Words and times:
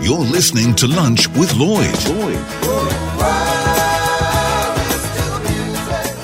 You're 0.00 0.20
listening 0.20 0.74
to 0.76 0.86
Lunch 0.86 1.26
with 1.30 1.52
Lloyd. 1.56 1.92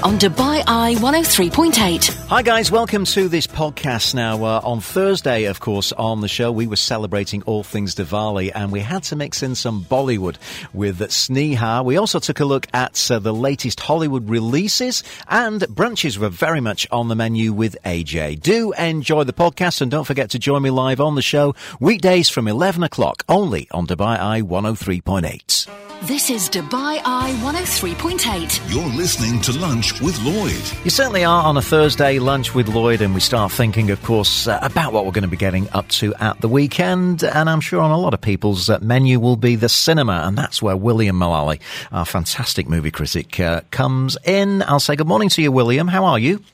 On 0.04 0.18
Dubai 0.18 0.62
Eye 0.66 0.96
103.8. 0.96 2.26
Hi, 2.28 2.42
guys. 2.42 2.70
Welcome 2.70 3.06
to 3.06 3.26
this 3.26 3.46
podcast. 3.46 4.14
Now, 4.14 4.44
uh, 4.44 4.60
on 4.62 4.80
Thursday, 4.80 5.44
of 5.44 5.60
course, 5.60 5.92
on 5.92 6.20
the 6.20 6.28
show, 6.28 6.52
we 6.52 6.66
were 6.66 6.76
celebrating 6.76 7.42
all 7.44 7.62
things 7.62 7.94
Diwali 7.94 8.52
and 8.54 8.70
we 8.70 8.80
had 8.80 9.02
to 9.04 9.16
mix 9.16 9.42
in 9.42 9.54
some 9.54 9.82
Bollywood 9.82 10.36
with 10.74 11.00
Sneha. 11.00 11.82
We 11.82 11.96
also 11.96 12.18
took 12.18 12.40
a 12.40 12.44
look 12.44 12.66
at 12.74 13.10
uh, 13.10 13.18
the 13.18 13.32
latest 13.32 13.80
Hollywood 13.80 14.28
releases 14.28 15.02
and 15.26 15.62
brunches 15.62 16.18
were 16.18 16.28
very 16.28 16.60
much 16.60 16.86
on 16.90 17.08
the 17.08 17.14
menu 17.14 17.54
with 17.54 17.74
AJ. 17.86 18.40
Do 18.40 18.72
enjoy 18.74 19.24
the 19.24 19.32
podcast 19.32 19.80
and 19.80 19.90
don't 19.90 20.04
forget 20.04 20.30
to 20.30 20.38
join 20.38 20.60
me 20.60 20.68
live 20.68 21.00
on 21.00 21.14
the 21.14 21.22
show 21.22 21.54
weekdays 21.80 22.28
from 22.28 22.46
11 22.46 22.82
o'clock 22.82 23.24
only 23.26 23.68
on 23.70 23.86
Dubai 23.86 24.18
Eye 24.20 24.42
103.8. 24.42 25.83
This 26.06 26.28
is 26.28 26.50
Dubai 26.50 27.00
Eye 27.02 27.32
103.8. 27.40 28.70
You're 28.70 28.92
listening 28.94 29.40
to 29.40 29.58
Lunch 29.58 30.02
with 30.02 30.20
Lloyd. 30.20 30.84
You 30.84 30.90
certainly 30.90 31.24
are 31.24 31.42
on 31.42 31.56
a 31.56 31.62
Thursday 31.62 32.18
lunch 32.18 32.54
with 32.54 32.68
Lloyd, 32.68 33.00
and 33.00 33.14
we 33.14 33.20
start 33.20 33.50
thinking, 33.50 33.90
of 33.90 34.02
course, 34.02 34.46
uh, 34.46 34.58
about 34.60 34.92
what 34.92 35.06
we're 35.06 35.12
going 35.12 35.22
to 35.22 35.28
be 35.28 35.38
getting 35.38 35.66
up 35.70 35.88
to 36.00 36.14
at 36.16 36.42
the 36.42 36.48
weekend. 36.48 37.24
And 37.24 37.48
I'm 37.48 37.62
sure 37.62 37.80
on 37.80 37.90
a 37.90 37.96
lot 37.96 38.12
of 38.12 38.20
people's 38.20 38.68
uh, 38.68 38.80
menu 38.82 39.18
will 39.18 39.36
be 39.36 39.56
the 39.56 39.70
cinema, 39.70 40.24
and 40.26 40.36
that's 40.36 40.60
where 40.60 40.76
William 40.76 41.16
Mullally, 41.16 41.58
our 41.90 42.04
fantastic 42.04 42.68
movie 42.68 42.90
critic, 42.90 43.40
uh, 43.40 43.62
comes 43.70 44.18
in. 44.24 44.60
I'll 44.64 44.80
say 44.80 44.96
good 44.96 45.08
morning 45.08 45.30
to 45.30 45.40
you, 45.40 45.50
William. 45.50 45.88
How 45.88 46.04
are 46.04 46.18
you? 46.18 46.44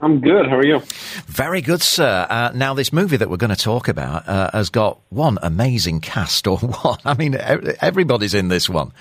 I'm 0.00 0.20
good. 0.20 0.46
How 0.46 0.56
are 0.56 0.64
you? 0.64 0.80
Very 1.26 1.60
good, 1.60 1.82
sir. 1.82 2.26
Uh, 2.28 2.52
now, 2.54 2.74
this 2.74 2.92
movie 2.92 3.16
that 3.16 3.28
we're 3.28 3.36
going 3.36 3.54
to 3.54 3.56
talk 3.56 3.88
about 3.88 4.28
uh, 4.28 4.50
has 4.52 4.70
got 4.70 5.00
one 5.10 5.38
amazing 5.42 6.00
cast, 6.00 6.46
or 6.46 6.58
what? 6.58 7.00
I 7.04 7.14
mean, 7.14 7.36
everybody's 7.80 8.34
in 8.34 8.48
this 8.48 8.68
one. 8.68 8.92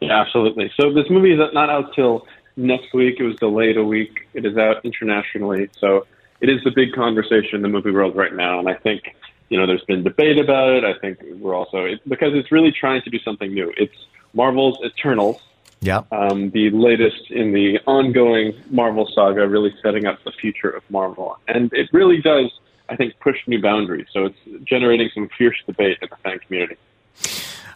Yeah, 0.00 0.20
absolutely. 0.20 0.72
So 0.76 0.92
this 0.92 1.08
movie 1.10 1.32
is 1.32 1.40
not 1.52 1.70
out 1.70 1.94
till 1.94 2.26
next 2.56 2.92
week. 2.92 3.20
It 3.20 3.22
was 3.22 3.36
delayed 3.36 3.76
a 3.76 3.84
week. 3.84 4.26
It 4.34 4.44
is 4.44 4.56
out 4.56 4.84
internationally, 4.84 5.70
so 5.78 6.06
it 6.40 6.48
is 6.48 6.62
the 6.64 6.72
big 6.72 6.92
conversation 6.92 7.54
in 7.54 7.62
the 7.62 7.68
movie 7.68 7.92
world 7.92 8.16
right 8.16 8.34
now. 8.34 8.58
And 8.58 8.68
I 8.68 8.74
think 8.74 9.14
you 9.48 9.58
know 9.58 9.66
there's 9.66 9.84
been 9.84 10.02
debate 10.02 10.38
about 10.38 10.70
it. 10.70 10.84
I 10.84 10.98
think 10.98 11.18
we're 11.38 11.54
also 11.54 11.84
it, 11.84 12.00
because 12.08 12.34
it's 12.34 12.50
really 12.50 12.72
trying 12.72 13.02
to 13.02 13.10
do 13.10 13.20
something 13.20 13.54
new. 13.54 13.72
It's 13.76 13.94
Marvel's 14.34 14.78
Eternals 14.84 15.40
yeah. 15.82 16.02
Um, 16.12 16.50
the 16.50 16.70
latest 16.70 17.30
in 17.30 17.52
the 17.52 17.80
ongoing 17.86 18.54
Marvel 18.70 19.10
saga, 19.12 19.48
really 19.48 19.74
setting 19.82 20.06
up 20.06 20.22
the 20.24 20.30
future 20.30 20.70
of 20.70 20.82
Marvel. 20.90 21.36
And 21.48 21.72
it 21.72 21.88
really 21.92 22.20
does, 22.22 22.52
I 22.88 22.94
think, 22.94 23.18
push 23.18 23.36
new 23.48 23.60
boundaries. 23.60 24.06
So 24.12 24.26
it's 24.26 24.64
generating 24.64 25.10
some 25.12 25.28
fierce 25.36 25.56
debate 25.66 25.98
in 26.00 26.08
the 26.08 26.16
fan 26.16 26.38
community. 26.38 26.76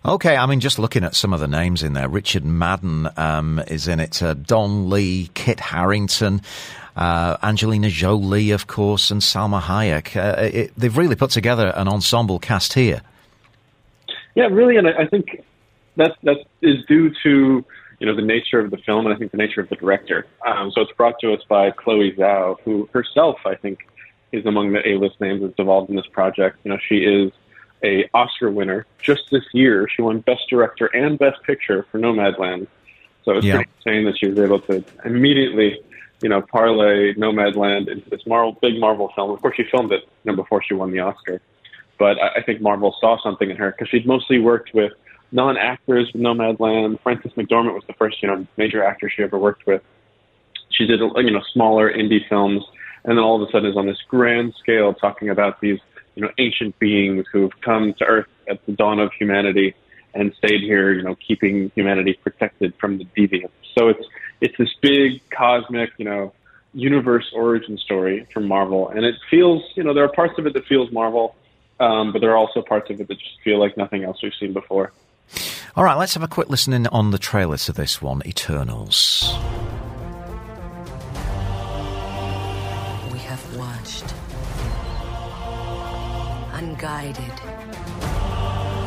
Okay, 0.04 0.36
I 0.36 0.46
mean, 0.46 0.60
just 0.60 0.78
looking 0.78 1.02
at 1.02 1.16
some 1.16 1.32
of 1.32 1.40
the 1.40 1.48
names 1.48 1.82
in 1.82 1.94
there, 1.94 2.08
Richard 2.08 2.44
Madden 2.44 3.08
um, 3.16 3.60
is 3.66 3.88
in 3.88 3.98
it, 3.98 4.22
uh, 4.22 4.34
Don 4.34 4.88
Lee, 4.88 5.28
Kit 5.34 5.58
Harington, 5.58 6.42
uh, 6.94 7.36
Angelina 7.42 7.90
Jolie, 7.90 8.52
of 8.52 8.68
course, 8.68 9.10
and 9.10 9.20
Salma 9.20 9.60
Hayek. 9.60 10.16
Uh, 10.16 10.42
it, 10.42 10.72
they've 10.76 10.96
really 10.96 11.16
put 11.16 11.30
together 11.30 11.72
an 11.74 11.88
ensemble 11.88 12.38
cast 12.38 12.74
here. 12.74 13.02
Yeah, 14.36 14.44
really, 14.44 14.76
and 14.76 14.86
I, 14.86 14.92
I 15.02 15.06
think 15.08 15.42
that 15.96 16.12
that 16.22 16.44
is 16.62 16.84
due 16.86 17.12
to 17.24 17.64
you 17.98 18.06
know, 18.06 18.14
the 18.14 18.22
nature 18.22 18.60
of 18.60 18.70
the 18.70 18.76
film 18.78 19.06
and 19.06 19.14
I 19.14 19.18
think 19.18 19.30
the 19.30 19.38
nature 19.38 19.60
of 19.60 19.68
the 19.68 19.76
director. 19.76 20.26
Um, 20.46 20.70
so 20.70 20.82
it's 20.82 20.92
brought 20.92 21.18
to 21.20 21.32
us 21.32 21.42
by 21.48 21.70
Chloe 21.70 22.12
Zhao, 22.12 22.60
who 22.64 22.88
herself, 22.92 23.38
I 23.46 23.54
think, 23.54 23.86
is 24.32 24.44
among 24.44 24.72
the 24.72 24.86
A-list 24.86 25.20
names 25.20 25.42
that's 25.42 25.58
involved 25.58 25.88
in 25.90 25.96
this 25.96 26.06
project. 26.06 26.58
You 26.64 26.72
know, 26.72 26.78
she 26.88 26.98
is 26.98 27.32
a 27.82 28.08
Oscar 28.12 28.50
winner. 28.50 28.86
Just 29.00 29.30
this 29.30 29.44
year, 29.52 29.88
she 29.88 30.02
won 30.02 30.20
Best 30.20 30.48
Director 30.48 30.86
and 30.86 31.18
Best 31.18 31.42
Picture 31.44 31.86
for 31.90 31.98
Nomadland. 31.98 32.66
So 33.24 33.32
it's 33.32 33.46
yeah. 33.46 33.56
pretty 33.56 33.70
insane 33.78 34.04
that 34.04 34.18
she 34.18 34.28
was 34.28 34.38
able 34.38 34.60
to 34.60 34.84
immediately, 35.04 35.80
you 36.22 36.28
know, 36.28 36.42
parlay 36.42 37.14
Nomadland 37.14 37.88
into 37.88 38.08
this 38.10 38.26
Marvel, 38.26 38.58
big 38.60 38.78
Marvel 38.78 39.10
film. 39.14 39.30
Of 39.30 39.40
course, 39.40 39.56
she 39.56 39.64
filmed 39.70 39.92
it 39.92 40.02
you 40.24 40.32
know, 40.32 40.36
before 40.36 40.62
she 40.62 40.74
won 40.74 40.92
the 40.92 41.00
Oscar. 41.00 41.40
But 41.98 42.22
I, 42.22 42.36
I 42.36 42.42
think 42.42 42.60
Marvel 42.60 42.94
saw 43.00 43.20
something 43.22 43.50
in 43.50 43.56
her 43.56 43.72
because 43.72 43.88
she'd 43.88 44.06
mostly 44.06 44.38
worked 44.38 44.74
with 44.74 44.92
non-actors 45.32 46.12
with 46.12 46.22
Nomadland. 46.22 47.00
Frances 47.02 47.32
McDormand 47.32 47.74
was 47.74 47.84
the 47.86 47.94
first, 47.94 48.22
you 48.22 48.28
know, 48.28 48.46
major 48.56 48.84
actor 48.84 49.10
she 49.10 49.22
ever 49.22 49.38
worked 49.38 49.66
with. 49.66 49.82
She 50.70 50.86
did, 50.86 51.00
you 51.00 51.30
know, 51.30 51.42
smaller 51.52 51.92
indie 51.92 52.26
films, 52.28 52.64
and 53.04 53.16
then 53.16 53.24
all 53.24 53.40
of 53.40 53.48
a 53.48 53.52
sudden 53.52 53.70
is 53.70 53.76
on 53.76 53.86
this 53.86 54.00
grand 54.08 54.54
scale 54.58 54.94
talking 54.94 55.30
about 55.30 55.60
these, 55.60 55.78
you 56.14 56.22
know, 56.22 56.30
ancient 56.38 56.78
beings 56.78 57.24
who've 57.32 57.60
come 57.60 57.94
to 57.94 58.04
Earth 58.04 58.28
at 58.48 58.64
the 58.66 58.72
dawn 58.72 58.98
of 58.98 59.12
humanity 59.12 59.74
and 60.14 60.32
stayed 60.38 60.60
here, 60.60 60.92
you 60.92 61.02
know, 61.02 61.14
keeping 61.14 61.70
humanity 61.74 62.14
protected 62.14 62.74
from 62.80 62.98
the 62.98 63.04
deviants. 63.16 63.50
So 63.76 63.88
it's 63.88 64.04
it's 64.40 64.56
this 64.58 64.74
big 64.82 65.22
cosmic, 65.30 65.90
you 65.98 66.04
know, 66.04 66.32
universe 66.74 67.32
origin 67.34 67.78
story 67.78 68.26
from 68.32 68.46
Marvel, 68.46 68.88
and 68.88 69.04
it 69.04 69.14
feels, 69.30 69.62
you 69.76 69.84
know, 69.84 69.94
there 69.94 70.04
are 70.04 70.12
parts 70.12 70.38
of 70.38 70.46
it 70.46 70.54
that 70.54 70.66
feels 70.66 70.90
Marvel, 70.92 71.34
um, 71.80 72.12
but 72.12 72.20
there 72.20 72.30
are 72.32 72.36
also 72.36 72.60
parts 72.60 72.90
of 72.90 73.00
it 73.00 73.08
that 73.08 73.18
just 73.18 73.40
feel 73.42 73.58
like 73.58 73.76
nothing 73.76 74.04
else 74.04 74.22
we've 74.22 74.34
seen 74.38 74.52
before. 74.52 74.92
All 75.76 75.84
right, 75.84 75.98
let's 75.98 76.14
have 76.14 76.22
a 76.22 76.28
quick 76.28 76.48
listen 76.48 76.72
in 76.72 76.86
on 76.86 77.10
the 77.10 77.18
trailer 77.18 77.58
to 77.58 77.70
this 77.70 78.00
one, 78.00 78.22
Eternals. 78.24 79.30
We 83.12 83.18
have 83.18 83.56
watched, 83.58 84.14
unguided. 86.54 87.34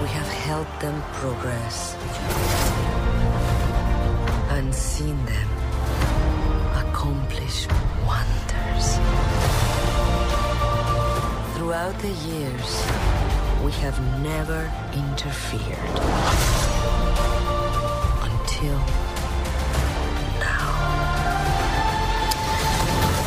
We 0.01 0.07
have 0.07 0.27
helped 0.29 0.79
them 0.81 0.99
progress, 1.13 1.93
and 4.49 4.73
seen 4.73 5.23
them 5.27 5.49
accomplish 6.87 7.67
wonders. 8.07 8.97
Throughout 11.55 11.99
the 11.99 12.15
years, 12.25 12.83
we 13.63 13.71
have 13.73 14.23
never 14.23 14.71
interfered. 14.95 16.68
Until 18.59 18.77
now. 20.39 20.79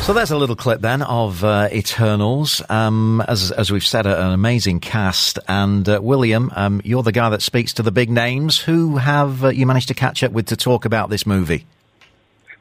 So 0.01 0.13
there's 0.13 0.29
a 0.29 0.37
little 0.37 0.55
clip 0.55 0.81
then 0.81 1.01
of 1.01 1.43
uh, 1.43 1.69
Eternals. 1.71 2.61
Um, 2.69 3.21
as, 3.27 3.51
as 3.51 3.71
we've 3.71 3.85
said, 3.85 4.05
an 4.05 4.31
amazing 4.31 4.79
cast. 4.79 5.39
And 5.47 5.89
uh, 5.89 5.99
William, 6.03 6.51
um, 6.55 6.81
you're 6.83 7.01
the 7.01 7.11
guy 7.11 7.29
that 7.29 7.41
speaks 7.41 7.73
to 7.73 7.83
the 7.83 7.91
big 7.91 8.11
names. 8.11 8.59
Who 8.59 8.97
have 8.97 9.43
uh, 9.45 9.49
you 9.49 9.65
managed 9.65 9.87
to 9.87 9.95
catch 9.95 10.23
up 10.23 10.33
with 10.33 10.47
to 10.47 10.55
talk 10.55 10.85
about 10.85 11.09
this 11.09 11.25
movie? 11.25 11.65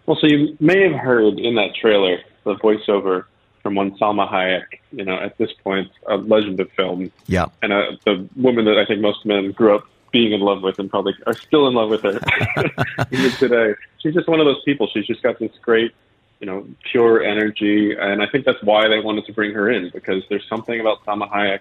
Well, 0.07 0.17
so 0.19 0.27
you 0.27 0.57
may 0.59 0.81
have 0.89 0.99
heard 0.99 1.39
in 1.39 1.57
that 1.57 1.75
trailer 1.79 2.21
the 2.45 2.55
voiceover 2.55 3.25
from 3.63 3.75
one 3.75 3.99
Salma 3.99 4.33
Hayek, 4.33 4.65
you 4.93 5.05
know, 5.05 5.17
at 5.17 5.37
this 5.37 5.53
point, 5.63 5.91
a 6.09 6.17
legend 6.17 6.59
of 6.59 6.71
film. 6.73 7.13
Yeah. 7.27 7.47
And 7.61 7.73
a, 7.73 7.99
the 8.07 8.29
woman 8.35 8.65
that 8.65 8.79
I 8.79 8.87
think 8.87 9.01
most 9.01 9.27
men 9.27 9.53
grew 9.53 9.77
up 9.77 9.87
being 10.13 10.33
in 10.33 10.41
love 10.41 10.63
with 10.63 10.79
and 10.79 10.89
probably 10.91 11.15
are 11.27 11.35
still 11.35 11.67
in 11.67 11.75
love 11.75 11.91
with 11.91 12.03
her 12.03 12.21
even 13.11 13.31
today. 13.33 13.75
She's 13.99 14.15
just 14.15 14.29
one 14.29 14.41
of 14.41 14.47
those 14.47 14.63
people. 14.65 14.89
She's 14.93 15.07
just 15.07 15.23
got 15.23 15.39
this 15.39 15.51
great, 15.61 15.93
you 16.41 16.47
know, 16.47 16.67
pure 16.91 17.23
energy. 17.23 17.97
And 17.99 18.23
I 18.23 18.27
think 18.27 18.45
that's 18.45 18.63
why 18.63 18.89
they 18.89 19.01
wanted 19.01 19.27
to 19.27 19.33
bring 19.33 19.53
her 19.53 19.71
in 19.71 19.91
because 19.91 20.23
there's 20.29 20.47
something 20.49 20.79
about 20.79 21.05
Salma 21.05 21.31
Hayek 21.31 21.61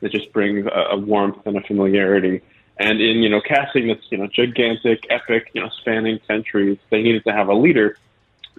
that 0.00 0.10
just 0.10 0.32
brings 0.32 0.66
a, 0.66 0.86
a 0.90 0.96
warmth 0.96 1.46
and 1.46 1.56
a 1.56 1.62
familiarity. 1.62 2.42
And 2.78 3.00
in, 3.00 3.22
you 3.22 3.28
know, 3.28 3.40
casting 3.40 3.86
this, 3.86 3.98
you 4.10 4.18
know, 4.18 4.26
gigantic, 4.26 5.06
epic, 5.10 5.50
you 5.54 5.60
know, 5.60 5.68
spanning 5.80 6.18
centuries, 6.26 6.78
they 6.90 7.02
needed 7.02 7.24
to 7.24 7.32
have 7.32 7.48
a 7.48 7.54
leader. 7.54 7.96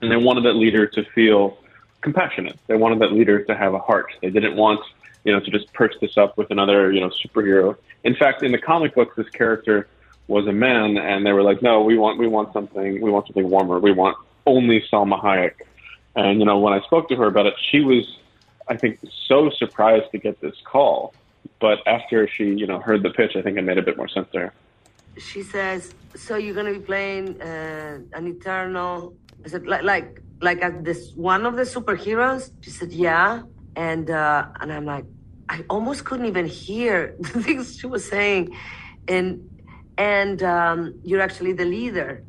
And 0.01 0.11
they 0.11 0.17
wanted 0.17 0.45
that 0.45 0.53
leader 0.53 0.87
to 0.87 1.03
feel 1.03 1.57
compassionate. 2.03 2.59
They 2.68 2.75
wanted 2.75 3.00
that 3.00 3.12
leader 3.12 3.44
to 3.44 3.56
have 3.56 3.74
a 3.74 3.80
heart. 3.80 4.14
They 4.22 4.30
didn't 4.30 4.56
want, 4.56 4.81
you 5.24 5.31
know, 5.34 5.40
to 5.40 5.50
just 5.50 5.74
perch 5.74 5.96
this 6.02 6.18
up 6.18 6.38
with 6.38 6.52
another, 6.52 6.91
you 6.91 7.02
know, 7.02 7.09
superhero. 7.09 7.78
In 8.03 8.16
fact, 8.16 8.44
in 8.44 8.52
the 8.52 8.58
comic 8.59 8.94
books, 8.94 9.16
this 9.16 9.29
character 9.29 9.88
was 10.28 10.47
a 10.47 10.52
man, 10.52 10.97
and 10.97 11.26
they 11.26 11.32
were 11.32 11.41
like, 11.41 11.61
no, 11.61 11.82
we 11.82 11.97
want, 11.97 12.20
we 12.20 12.28
want 12.28 12.53
something, 12.53 13.02
we 13.02 13.09
want 13.09 13.28
something 13.28 13.50
warmer. 13.50 13.79
We 13.79 13.91
want 13.91 14.17
only 14.46 14.84
Salma 14.91 15.22
Hayek. 15.22 15.55
And 16.16 16.40
you 16.40 16.46
know, 16.46 16.59
when 16.59 16.73
I 16.73 16.82
spoke 16.82 17.09
to 17.09 17.16
her 17.16 17.28
about 17.28 17.47
it, 17.47 17.55
she 17.72 17.82
was, 17.82 18.06
I 18.67 18.78
think, 18.78 18.99
so 19.28 19.49
surprised 19.49 20.11
to 20.11 20.20
get 20.20 20.40
this 20.41 20.56
call. 20.64 21.14
But 21.59 21.79
after 21.88 22.28
she, 22.28 22.46
you 22.46 22.67
know, 22.67 22.79
heard 22.79 23.03
the 23.03 23.09
pitch, 23.09 23.35
I 23.35 23.41
think 23.41 23.58
it 23.58 23.64
made 23.64 23.78
a 23.78 23.82
bit 23.82 23.97
more 23.97 24.08
sense 24.08 24.28
to 24.34 24.40
her. 24.40 24.53
She 25.17 25.44
says, 25.44 25.94
"So 26.16 26.35
you're 26.35 26.53
going 26.53 26.72
to 26.73 26.79
be 26.79 26.85
playing 26.85 27.41
uh, 27.41 27.99
an 28.14 28.28
eternal? 28.28 29.16
Is 29.44 29.52
said, 29.52 29.66
like, 29.68 29.84
like 29.84 30.22
like 30.41 30.62
as 30.62 30.74
this 30.84 31.12
one 31.16 31.46
of 31.46 31.56
the 31.56 31.64
superheroes? 31.64 32.52
She 32.62 32.70
said, 32.70 32.91
yeah. 32.91 33.44
And 33.76 34.09
uh, 34.09 34.47
and 34.59 34.72
I'm 34.72 34.85
like, 34.85 35.06
I 35.50 35.64
almost 35.70 36.06
couldn't 36.06 36.26
even 36.26 36.46
hear 36.46 37.16
the 37.20 37.41
things 37.41 37.78
she 37.80 37.88
was 37.88 38.08
saying. 38.08 38.56
And 39.08 39.50
and 39.97 40.41
um, 40.44 41.00
you're 41.03 41.22
actually 41.22 41.53
the 41.53 41.66
leader 41.66 42.24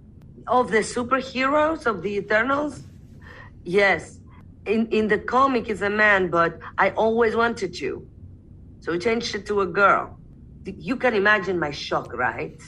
of 0.47 0.71
the 0.71 0.79
superheroes 0.79 1.87
of 1.87 2.03
the 2.03 2.17
Eternals. 2.17 2.83
Yes. 3.65 4.21
In 4.67 4.87
in 4.89 5.09
the 5.09 5.19
comic, 5.19 5.69
it's 5.69 5.83
a 5.83 5.91
man, 5.91 6.31
but 6.31 6.59
I 6.79 6.91
always 6.91 7.37
wanted 7.37 7.79
you, 7.79 8.09
so 8.81 8.93
we 8.93 8.99
changed 8.99 9.35
it 9.35 9.45
to 9.47 9.61
a 9.61 9.67
girl. 9.67 10.19
you 10.65 10.97
can 10.97 11.13
imagine 11.13 11.59
my 11.59 11.71
shock, 11.71 12.09
right? 12.15 12.59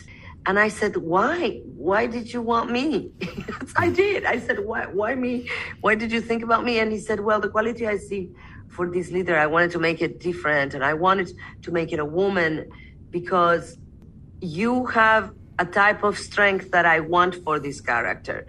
And 0.46 0.60
I 0.60 0.68
said, 0.68 0.96
why? 0.96 1.60
Why 1.76 2.06
did 2.06 2.32
you 2.32 2.40
want 2.40 2.70
me? 2.70 3.10
I 3.76 3.90
did. 3.90 4.24
I 4.24 4.38
said, 4.38 4.64
why, 4.64 4.86
why 4.86 5.14
me? 5.16 5.48
Why 5.80 5.96
did 5.96 6.12
you 6.12 6.20
think 6.20 6.44
about 6.44 6.64
me? 6.64 6.78
And 6.78 6.92
he 6.92 7.00
said, 7.00 7.18
well, 7.18 7.40
the 7.40 7.48
quality 7.48 7.86
I 7.86 7.96
see 7.96 8.30
for 8.68 8.88
this 8.88 9.10
leader, 9.10 9.36
I 9.36 9.46
wanted 9.46 9.72
to 9.72 9.80
make 9.80 10.00
it 10.00 10.20
different. 10.20 10.74
And 10.74 10.84
I 10.84 10.94
wanted 10.94 11.32
to 11.62 11.72
make 11.72 11.92
it 11.92 11.98
a 11.98 12.04
woman 12.04 12.70
because 13.10 13.76
you 14.40 14.86
have 14.86 15.32
a 15.58 15.64
type 15.64 16.04
of 16.04 16.16
strength 16.16 16.70
that 16.70 16.86
I 16.86 17.00
want 17.00 17.34
for 17.44 17.58
this 17.58 17.80
character. 17.80 18.46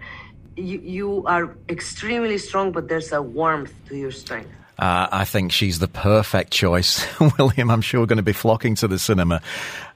You, 0.56 0.78
you 0.80 1.24
are 1.26 1.56
extremely 1.68 2.38
strong, 2.38 2.70
but 2.70 2.88
there's 2.88 3.12
a 3.12 3.22
warmth 3.22 3.72
to 3.88 3.96
your 3.96 4.12
strength. 4.12 4.50
Uh, 4.78 5.08
I 5.10 5.24
think 5.24 5.50
she's 5.50 5.80
the 5.80 5.88
perfect 5.88 6.52
choice, 6.52 7.04
William. 7.38 7.70
I'm 7.70 7.80
sure 7.80 8.06
going 8.06 8.18
to 8.18 8.22
be 8.22 8.32
flocking 8.32 8.76
to 8.76 8.86
the 8.86 8.98
cinema 8.98 9.42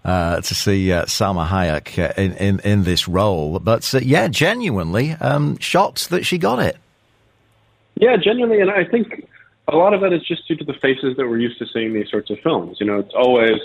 uh, 0.05 0.41
to 0.41 0.55
see 0.55 0.91
uh, 0.93 1.05
Salma 1.05 1.47
Hayek 1.47 1.99
uh, 2.03 2.21
in, 2.21 2.33
in, 2.33 2.61
in 2.61 2.83
this 2.83 3.07
role. 3.07 3.61
But 3.61 3.95
uh, 3.95 3.99
yeah, 3.99 4.27
genuinely 4.27 5.13
um, 5.13 5.57
shocked 5.59 6.11
that 6.11 6.27
she 6.27 6.37
got 6.39 6.59
it. 6.59 6.77
Yeah, 7.95 8.17
genuinely, 8.17 8.61
and 8.61 8.71
I 8.71 8.85
think 8.85 9.29
a 9.69 9.77
lot 9.77 9.95
of 9.95 10.01
that 10.01 10.13
is 10.13 10.27
just 10.27 10.49
due 10.49 10.57
to 10.57 10.65
the 10.65 10.75
faces 10.75 11.17
that 11.17 11.29
we're 11.29 11.39
used 11.39 11.59
to 11.61 11.67
seeing 11.73 11.93
these 11.93 12.11
sorts 12.11 12.31
of 12.31 12.41
films. 12.41 12.79
You 12.81 12.87
know, 12.87 12.99
it's 12.99 13.15
always 13.15 13.61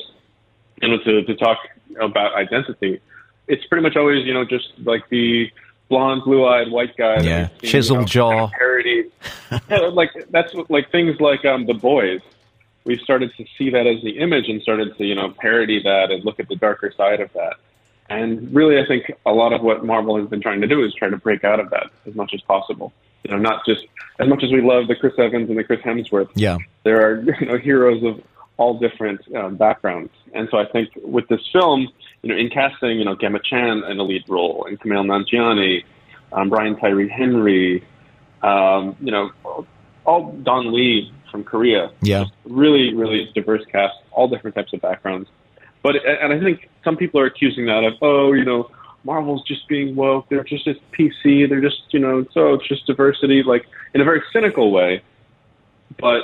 you 0.82 0.90
know 0.90 0.98
to 1.04 1.24
to 1.24 1.36
talk 1.36 1.58
about 2.00 2.36
identity. 2.36 3.02
It's 3.48 3.66
pretty 3.66 3.82
much 3.82 3.96
always 3.96 4.24
you 4.26 4.34
know 4.34 4.46
just 4.46 4.68
like 4.84 5.10
the 5.10 5.50
blonde, 5.90 6.24
blue-eyed 6.24 6.72
white 6.72 6.96
guy. 6.98 7.22
Yeah, 7.22 7.48
chisel 7.62 7.98
you 7.98 8.02
know, 8.02 8.08
jaw. 8.08 8.30
Kind 8.30 8.42
of 8.42 8.52
parody. 8.52 9.12
yeah, 9.70 9.78
like 9.88 10.12
that's 10.30 10.54
what, 10.54 10.70
like 10.70 10.92
things 10.92 11.20
like 11.20 11.46
um, 11.46 11.66
the 11.66 11.74
boys. 11.74 12.22
We 12.84 12.98
started 12.98 13.32
to 13.36 13.46
see 13.58 13.70
that 13.72 13.86
as 13.86 14.02
the 14.02 14.18
image 14.20 14.48
and 14.48 14.62
started 14.62 14.98
to 14.98 15.06
you 15.06 15.16
know 15.16 15.34
parody 15.40 15.82
that 15.84 16.12
and 16.12 16.24
look 16.24 16.40
at 16.40 16.48
the 16.48 16.56
darker 16.56 16.92
side 16.96 17.20
of 17.20 17.32
that. 17.34 17.56
And 18.10 18.54
really, 18.54 18.80
I 18.80 18.86
think 18.86 19.12
a 19.26 19.32
lot 19.32 19.52
of 19.52 19.62
what 19.62 19.84
Marvel 19.84 20.18
has 20.18 20.28
been 20.30 20.42
trying 20.42 20.62
to 20.62 20.68
do 20.68 20.84
is 20.84 20.94
try 20.94 21.10
to 21.10 21.18
break 21.18 21.44
out 21.44 21.60
of 21.60 21.70
that 21.72 21.90
as 22.06 22.16
much 22.16 22.34
as 22.34 22.42
possible. 22.42 22.94
You 23.24 23.32
know, 23.32 23.38
not 23.38 23.66
just 23.66 23.86
as 24.20 24.30
much 24.30 24.44
as 24.44 24.52
we 24.52 24.62
love 24.62 24.88
the 24.88 24.96
Chris 24.96 25.14
Evans 25.18 25.50
and 25.50 25.58
the 25.58 25.64
Chris 25.64 25.82
Hemsworth. 25.82 26.30
Yeah, 26.36 26.58
there 26.84 27.06
are 27.06 27.22
you 27.40 27.46
know 27.46 27.58
heroes 27.58 28.04
of 28.04 28.22
all 28.58 28.80
different 28.80 29.22
um, 29.36 29.56
backgrounds. 29.56 30.12
And 30.34 30.48
so 30.50 30.58
I 30.58 30.66
think 30.66 30.90
with 31.04 31.28
this 31.28 31.42
film, 31.54 31.90
you 32.28 32.34
know, 32.34 32.40
in 32.40 32.50
casting, 32.50 33.00
you 33.00 33.06
know, 33.06 33.16
Gemma 33.16 33.40
Chan 33.40 33.84
in 33.90 33.98
the 33.98 34.04
lead 34.04 34.26
role, 34.28 34.66
and 34.68 34.80
Kumail 34.80 35.06
Nanjiani, 35.06 35.84
um, 36.34 36.50
Brian 36.50 36.76
Tyree 36.76 37.08
Henry, 37.08 37.84
um, 38.42 38.98
you 39.00 39.12
know, 39.12 39.32
all 40.06 40.34
Don 40.44 40.74
Lee 40.74 41.12
from 41.32 41.46
Korea. 41.46 41.92
Yeah. 42.02 42.26
Really, 42.44 42.94
really 42.94 43.32
diverse 43.34 43.64
cast, 43.72 43.96
all 44.12 44.28
different 44.28 44.56
types 44.56 44.74
of 44.74 44.82
backgrounds. 44.82 45.30
But, 45.84 45.96
and 46.06 46.34
I 46.34 46.40
think 46.44 46.70
some 46.84 46.98
people 46.98 47.22
are 47.22 47.26
accusing 47.26 47.66
that 47.68 47.84
of, 47.86 47.94
oh, 48.02 48.34
you 48.34 48.44
know, 48.44 48.70
Marvel's 49.06 49.44
just 49.44 49.66
being 49.70 49.96
woke. 49.96 50.28
They're 50.28 50.44
just 50.44 50.68
as 50.68 50.76
PC. 50.98 51.48
They're 51.48 51.62
just, 51.62 51.82
you 51.92 52.00
know, 52.00 52.26
so 52.34 52.56
it's 52.56 52.68
just 52.68 52.86
diversity, 52.88 53.42
like 53.42 53.66
in 53.94 54.02
a 54.02 54.04
very 54.04 54.22
cynical 54.34 54.72
way. 54.72 55.02
But 55.98 56.24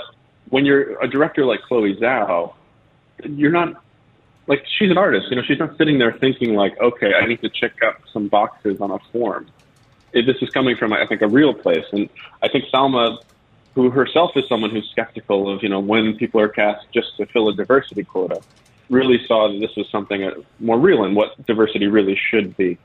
when 0.49 0.65
you're 0.65 1.01
a 1.01 1.07
director 1.07 1.45
like 1.45 1.61
Chloe 1.61 1.95
Zhao, 1.95 2.53
you're 3.23 3.51
not 3.51 3.81
like 4.47 4.65
she's 4.77 4.91
an 4.91 4.97
artist. 4.97 5.27
You 5.29 5.35
know, 5.35 5.43
she's 5.43 5.59
not 5.59 5.77
sitting 5.77 5.99
there 5.99 6.13
thinking 6.13 6.53
like, 6.55 6.79
okay, 6.79 7.13
I 7.13 7.25
need 7.25 7.41
to 7.41 7.49
check 7.49 7.81
up 7.83 8.01
some 8.11 8.27
boxes 8.27 8.81
on 8.81 8.91
a 8.91 8.99
form. 9.11 9.47
It, 10.13 10.25
this 10.25 10.37
is 10.41 10.49
coming 10.49 10.75
from, 10.75 10.93
I 10.93 11.05
think, 11.07 11.21
a 11.21 11.27
real 11.27 11.53
place, 11.53 11.85
and 11.91 12.09
I 12.41 12.47
think 12.47 12.65
Salma, 12.65 13.17
who 13.73 13.89
herself 13.89 14.31
is 14.35 14.47
someone 14.47 14.69
who's 14.69 14.87
skeptical 14.91 15.49
of, 15.51 15.63
you 15.63 15.69
know, 15.69 15.79
when 15.79 16.15
people 16.15 16.39
are 16.39 16.49
cast 16.49 16.85
just 16.93 17.17
to 17.17 17.25
fill 17.25 17.49
a 17.49 17.55
diversity 17.55 18.03
quota, 18.03 18.41
really 18.89 19.25
saw 19.25 19.51
that 19.51 19.59
this 19.59 19.75
was 19.75 19.89
something 19.89 20.23
uh, 20.23 20.33
more 20.59 20.79
real 20.79 21.03
and 21.03 21.15
what 21.15 21.43
diversity 21.45 21.87
really 21.87 22.19
should 22.29 22.55
be. 22.57 22.77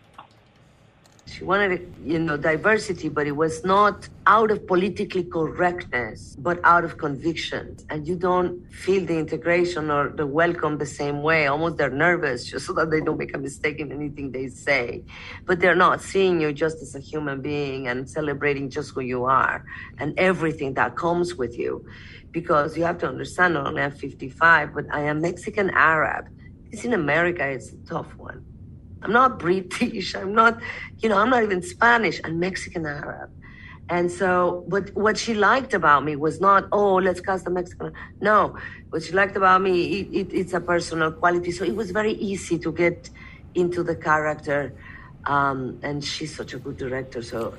She 1.30 1.44
wanted, 1.44 1.94
you 2.04 2.18
know, 2.18 2.38
diversity, 2.38 3.10
but 3.10 3.26
it 3.26 3.36
was 3.36 3.62
not 3.62 4.08
out 4.26 4.50
of 4.50 4.66
politically 4.66 5.24
correctness, 5.24 6.34
but 6.38 6.58
out 6.64 6.84
of 6.84 6.96
conviction. 6.96 7.76
And 7.90 8.08
you 8.08 8.16
don't 8.16 8.66
feel 8.72 9.04
the 9.04 9.18
integration 9.18 9.90
or 9.90 10.08
the 10.08 10.26
welcome 10.26 10.78
the 10.78 10.86
same 10.86 11.22
way. 11.22 11.46
Almost 11.46 11.76
they're 11.76 11.90
nervous 11.90 12.44
just 12.50 12.64
so 12.66 12.72
that 12.74 12.90
they 12.90 13.02
don't 13.02 13.18
make 13.18 13.34
a 13.34 13.38
mistake 13.38 13.78
in 13.78 13.92
anything 13.92 14.32
they 14.32 14.48
say. 14.48 15.04
But 15.44 15.60
they're 15.60 15.74
not 15.74 16.00
seeing 16.00 16.40
you 16.40 16.52
just 16.52 16.78
as 16.78 16.94
a 16.94 17.00
human 17.00 17.42
being 17.42 17.88
and 17.88 18.08
celebrating 18.08 18.70
just 18.70 18.94
who 18.94 19.02
you 19.02 19.24
are 19.24 19.64
and 19.98 20.18
everything 20.18 20.74
that 20.74 20.96
comes 20.96 21.34
with 21.34 21.58
you. 21.58 21.84
Because 22.30 22.76
you 22.76 22.84
have 22.84 22.98
to 22.98 23.08
understand, 23.08 23.54
not 23.54 23.66
only 23.66 23.82
I'm 23.82 23.92
55, 23.92 24.74
but 24.74 24.86
I 24.92 25.00
am 25.02 25.20
Mexican 25.20 25.70
Arab. 25.70 26.26
It's 26.70 26.84
in 26.84 26.94
America, 26.94 27.46
it's 27.46 27.72
a 27.72 27.76
tough 27.86 28.14
one. 28.16 28.47
I'm 29.02 29.12
not 29.12 29.38
British. 29.38 30.14
I'm 30.14 30.34
not, 30.34 30.60
you 30.98 31.08
know, 31.08 31.18
I'm 31.18 31.30
not 31.30 31.42
even 31.42 31.62
Spanish. 31.62 32.20
I'm 32.24 32.38
Mexican 32.38 32.86
Arab. 32.86 33.30
And 33.90 34.10
so, 34.12 34.64
but 34.68 34.94
what 34.94 35.16
she 35.16 35.34
liked 35.34 35.72
about 35.72 36.04
me 36.04 36.14
was 36.14 36.40
not, 36.40 36.68
oh, 36.72 36.96
let's 36.96 37.20
cast 37.20 37.46
a 37.46 37.50
Mexican. 37.50 37.92
No, 38.20 38.56
what 38.90 39.02
she 39.02 39.12
liked 39.12 39.36
about 39.36 39.62
me, 39.62 40.00
it, 40.00 40.08
it, 40.12 40.34
it's 40.34 40.52
a 40.52 40.60
personal 40.60 41.10
quality. 41.10 41.52
So 41.52 41.64
it 41.64 41.74
was 41.74 41.90
very 41.90 42.12
easy 42.12 42.58
to 42.58 42.72
get 42.72 43.08
into 43.54 43.82
the 43.82 43.96
character. 43.96 44.74
Um, 45.24 45.78
and 45.82 46.04
she's 46.04 46.36
such 46.36 46.52
a 46.52 46.58
good 46.58 46.76
director. 46.76 47.22
So 47.22 47.54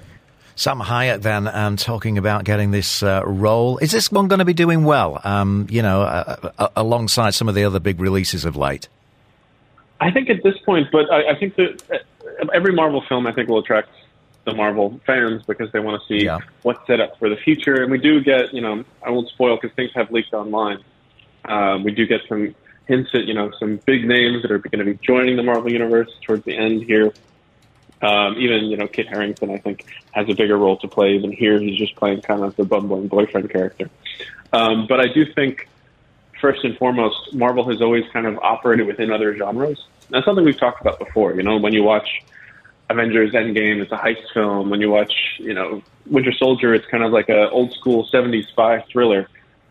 Salma 0.56 0.84
Hayek 0.84 1.22
then 1.22 1.48
um, 1.48 1.78
talking 1.78 2.18
about 2.18 2.44
getting 2.44 2.72
this 2.72 3.02
uh, 3.02 3.24
role. 3.26 3.78
Is 3.78 3.92
this 3.92 4.12
one 4.12 4.28
going 4.28 4.40
to 4.40 4.46
be 4.46 4.54
doing 4.54 4.84
well? 4.84 5.20
Um, 5.24 5.68
you 5.70 5.82
know, 5.82 6.02
uh, 6.02 6.52
uh, 6.60 6.68
alongside 6.76 7.34
some 7.34 7.48
of 7.48 7.56
the 7.56 7.64
other 7.64 7.80
big 7.80 8.00
releases 8.00 8.44
of 8.46 8.56
late. 8.56 8.90
I 10.00 10.12
think 10.12 10.30
at 10.30 10.44
this 10.44 10.58
point, 10.60 10.88
but 10.92 11.12
I, 11.12 11.32
I 11.32 11.36
think 11.40 11.56
that 11.56 11.84
uh, 11.92 12.48
every 12.54 12.74
Marvel 12.74 13.04
film, 13.08 13.28
I 13.28 13.34
think, 13.34 13.50
will 13.50 13.60
attract 13.60 13.90
the 14.46 14.54
Marvel 14.54 15.00
fans 15.06 15.44
because 15.44 15.72
they 15.72 15.80
want 15.80 16.02
to 16.02 16.08
see 16.08 16.26
yeah. 16.26 16.40
what's 16.64 16.86
set 16.88 17.00
up 17.00 17.18
for 17.20 17.30
the 17.30 17.36
future. 17.36 17.84
And 17.84 17.92
we 17.92 17.98
do 17.98 18.22
get, 18.22 18.54
you 18.54 18.62
know, 18.62 18.84
I 19.06 19.10
won't 19.10 19.30
spoil 19.30 19.58
because 19.58 19.76
things 19.76 19.92
have 19.96 20.12
leaked 20.12 20.34
online. 20.34 20.84
Um, 21.46 21.84
we 21.84 21.92
do 21.92 22.06
get 22.06 22.22
some 22.28 22.56
hints 22.88 23.12
at, 23.14 23.26
you 23.26 23.34
know, 23.34 23.52
some 23.60 23.80
big 23.86 24.08
names 24.08 24.42
that 24.42 24.52
are 24.52 24.60
going 24.60 24.80
to 24.80 24.86
be 24.86 24.98
joining 25.02 25.36
the 25.36 25.44
Marvel 25.44 25.72
Universe 25.72 26.10
towards 26.26 26.44
the 26.46 26.56
end 26.56 26.84
here. 26.84 27.14
Um, 28.02 28.38
even, 28.38 28.66
you 28.66 28.78
know, 28.78 28.88
Kit 28.88 29.08
Harington, 29.08 29.52
I 29.52 29.58
think, 29.58 29.86
has 30.12 30.28
a 30.30 30.34
bigger 30.34 30.58
role 30.58 30.78
to 30.78 30.88
play. 30.88 31.16
Even 31.16 31.32
here, 31.32 31.60
he's 31.60 31.78
just 31.78 31.96
playing 31.96 32.22
kind 32.22 32.44
of 32.44 32.56
the 32.56 32.64
bumbling 32.64 33.08
boyfriend 33.08 33.50
character. 33.50 33.90
Um, 34.54 34.88
but 34.88 35.00
I 35.02 35.12
do 35.12 35.26
think 35.34 35.68
first 36.40 36.64
and 36.64 36.78
foremost, 36.78 37.34
Marvel 37.34 37.70
has 37.70 37.82
always 37.82 38.06
kind 38.12 38.26
of 38.26 38.38
operated 38.40 38.88
within 38.88 39.12
other 39.12 39.36
genres. 39.36 39.86
That's 40.10 40.26
something 40.26 40.44
we've 40.44 40.60
talked 40.60 40.82
about 40.82 41.00
before. 41.00 41.34
You 41.36 41.44
know, 41.44 41.58
when 41.58 41.74
you 41.74 41.84
watch 41.84 42.08
Avengers 42.90 43.34
Endgame, 43.34 43.82
it's 43.82 43.92
a 43.92 43.98
heist 43.98 44.34
film. 44.34 44.70
When 44.70 44.82
you 44.82 44.90
watch, 44.90 45.14
you 45.38 45.54
know, 45.54 45.82
Winter 46.08 46.32
Soldier, 46.32 46.74
it's 46.74 46.88
kind 46.88 47.04
of 47.04 47.12
like 47.12 47.30
an 47.30 47.48
old 47.52 47.74
school 47.74 48.08
70s 48.12 48.48
spy 48.48 48.84
thriller. 48.92 49.28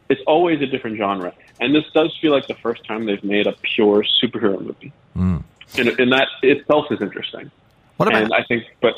It's 0.08 0.22
always 0.26 0.60
a 0.62 0.66
different 0.66 0.96
genre. 0.96 1.34
And 1.60 1.74
this 1.74 1.84
does 1.92 2.16
feel 2.20 2.32
like 2.32 2.46
the 2.46 2.54
first 2.54 2.84
time 2.84 3.06
they've 3.06 3.22
made 3.24 3.46
a 3.46 3.52
pure 3.62 4.04
superhero 4.22 4.60
movie. 4.60 4.92
Mm. 5.16 5.42
And, 5.76 5.88
and 6.00 6.12
that 6.12 6.28
itself 6.42 6.86
is 6.90 7.00
interesting. 7.00 7.50
What 7.96 8.08
about? 8.08 8.22
And 8.22 8.32
I 8.32 8.44
think, 8.44 8.64
but 8.80 8.94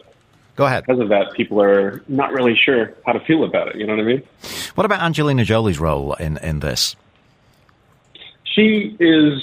Go 0.61 0.67
ahead. 0.67 0.85
Because 0.87 1.01
of 1.01 1.09
that, 1.09 1.33
people 1.33 1.63
are 1.63 2.03
not 2.07 2.33
really 2.33 2.55
sure 2.55 2.93
how 3.07 3.13
to 3.13 3.21
feel 3.21 3.45
about 3.45 3.69
it. 3.69 3.77
You 3.77 3.87
know 3.87 3.97
what 3.97 4.03
I 4.03 4.07
mean? 4.07 4.23
What 4.75 4.85
about 4.85 5.01
Angelina 5.01 5.43
Jolie's 5.43 5.81
role 5.81 6.13
in, 6.13 6.37
in 6.37 6.61
this? 6.61 6.97
She 8.61 8.97
is. 9.01 9.41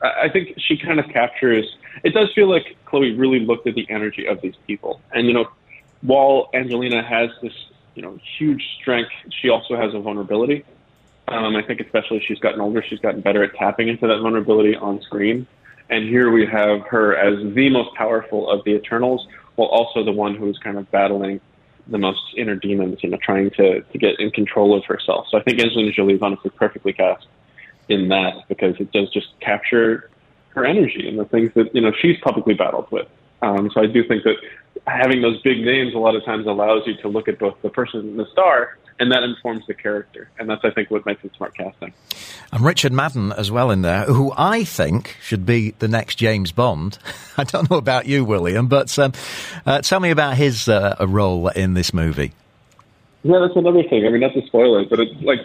I 0.00 0.28
think 0.28 0.54
she 0.58 0.78
kind 0.78 1.00
of 1.00 1.06
captures. 1.08 1.66
It 2.04 2.14
does 2.14 2.32
feel 2.34 2.48
like 2.48 2.76
Chloe 2.84 3.14
really 3.14 3.40
looked 3.40 3.66
at 3.66 3.74
the 3.74 3.86
energy 3.90 4.26
of 4.26 4.40
these 4.40 4.54
people, 4.66 5.00
and 5.12 5.26
you 5.26 5.32
know, 5.32 5.48
while 6.02 6.50
Angelina 6.54 7.02
has 7.02 7.30
this 7.42 7.52
you 7.94 8.02
know 8.02 8.18
huge 8.38 8.62
strength, 8.80 9.10
she 9.40 9.48
also 9.48 9.76
has 9.76 9.94
a 9.94 10.00
vulnerability. 10.00 10.64
Um, 11.26 11.56
I 11.56 11.62
think 11.62 11.80
especially 11.80 12.22
she's 12.26 12.38
gotten 12.38 12.60
older, 12.60 12.82
she's 12.88 13.00
gotten 13.00 13.20
better 13.20 13.42
at 13.42 13.54
tapping 13.54 13.88
into 13.88 14.06
that 14.06 14.20
vulnerability 14.20 14.76
on 14.76 15.02
screen. 15.02 15.46
And 15.90 16.08
here 16.08 16.30
we 16.30 16.46
have 16.46 16.82
her 16.88 17.16
as 17.16 17.54
the 17.54 17.68
most 17.70 17.94
powerful 17.94 18.50
of 18.50 18.64
the 18.64 18.72
Eternals, 18.72 19.26
while 19.56 19.68
also 19.68 20.04
the 20.04 20.12
one 20.12 20.34
who's 20.34 20.58
kind 20.62 20.78
of 20.78 20.90
battling 20.90 21.40
the 21.86 21.98
most 21.98 22.20
inner 22.36 22.54
demons, 22.54 22.98
you 23.02 23.10
know, 23.10 23.18
trying 23.22 23.50
to, 23.52 23.80
to 23.80 23.98
get 23.98 24.20
in 24.20 24.30
control 24.30 24.76
of 24.76 24.84
herself. 24.84 25.26
So 25.30 25.38
I 25.38 25.42
think 25.42 25.60
Angelina 25.60 25.92
Jolie 25.92 26.14
is 26.14 26.22
honestly 26.22 26.50
perfectly 26.50 26.92
cast 26.92 27.26
in 27.88 28.08
that 28.08 28.48
because 28.48 28.76
it 28.78 28.92
does 28.92 29.10
just 29.10 29.28
capture 29.40 30.10
her 30.50 30.64
energy 30.64 31.08
and 31.08 31.18
the 31.18 31.24
things 31.24 31.50
that 31.54 31.74
you 31.74 31.80
know 31.80 31.92
she's 32.00 32.16
publicly 32.20 32.54
battled 32.54 32.90
with. 32.90 33.06
Um, 33.42 33.70
so 33.72 33.80
I 33.80 33.86
do 33.86 34.02
think 34.06 34.24
that 34.24 34.36
having 34.86 35.22
those 35.22 35.40
big 35.42 35.60
names 35.60 35.94
a 35.94 35.98
lot 35.98 36.16
of 36.16 36.24
times 36.24 36.46
allows 36.46 36.86
you 36.86 36.96
to 37.02 37.08
look 37.08 37.28
at 37.28 37.38
both 37.38 37.56
the 37.62 37.70
person 37.70 38.00
and 38.00 38.18
the 38.18 38.26
star, 38.32 38.76
and 38.98 39.12
that 39.12 39.22
informs 39.22 39.64
the 39.66 39.74
character, 39.74 40.28
and 40.38 40.50
that's 40.50 40.64
I 40.64 40.70
think 40.70 40.90
what 40.90 41.06
makes 41.06 41.24
it 41.24 41.32
smart 41.36 41.56
casting. 41.56 41.92
And 42.52 42.64
Richard 42.64 42.92
Madden 42.92 43.32
as 43.32 43.50
well 43.50 43.70
in 43.70 43.82
there, 43.82 44.04
who 44.04 44.32
I 44.36 44.64
think 44.64 45.16
should 45.20 45.46
be 45.46 45.72
the 45.78 45.88
next 45.88 46.16
James 46.16 46.50
Bond. 46.50 46.98
I 47.36 47.44
don't 47.44 47.70
know 47.70 47.76
about 47.76 48.06
you, 48.06 48.24
William, 48.24 48.66
but 48.66 48.98
um, 48.98 49.12
uh, 49.66 49.82
tell 49.82 50.00
me 50.00 50.10
about 50.10 50.36
his 50.36 50.68
uh, 50.68 50.96
role 51.00 51.48
in 51.48 51.74
this 51.74 51.94
movie. 51.94 52.32
Yeah, 53.22 53.38
that's 53.40 53.56
another 53.56 53.82
thing. 53.82 54.06
I 54.06 54.10
mean, 54.10 54.20
not 54.20 54.32
to 54.34 54.46
spoil 54.46 54.80
it, 54.80 54.90
but 54.90 55.00
it's 55.00 55.22
like 55.22 55.40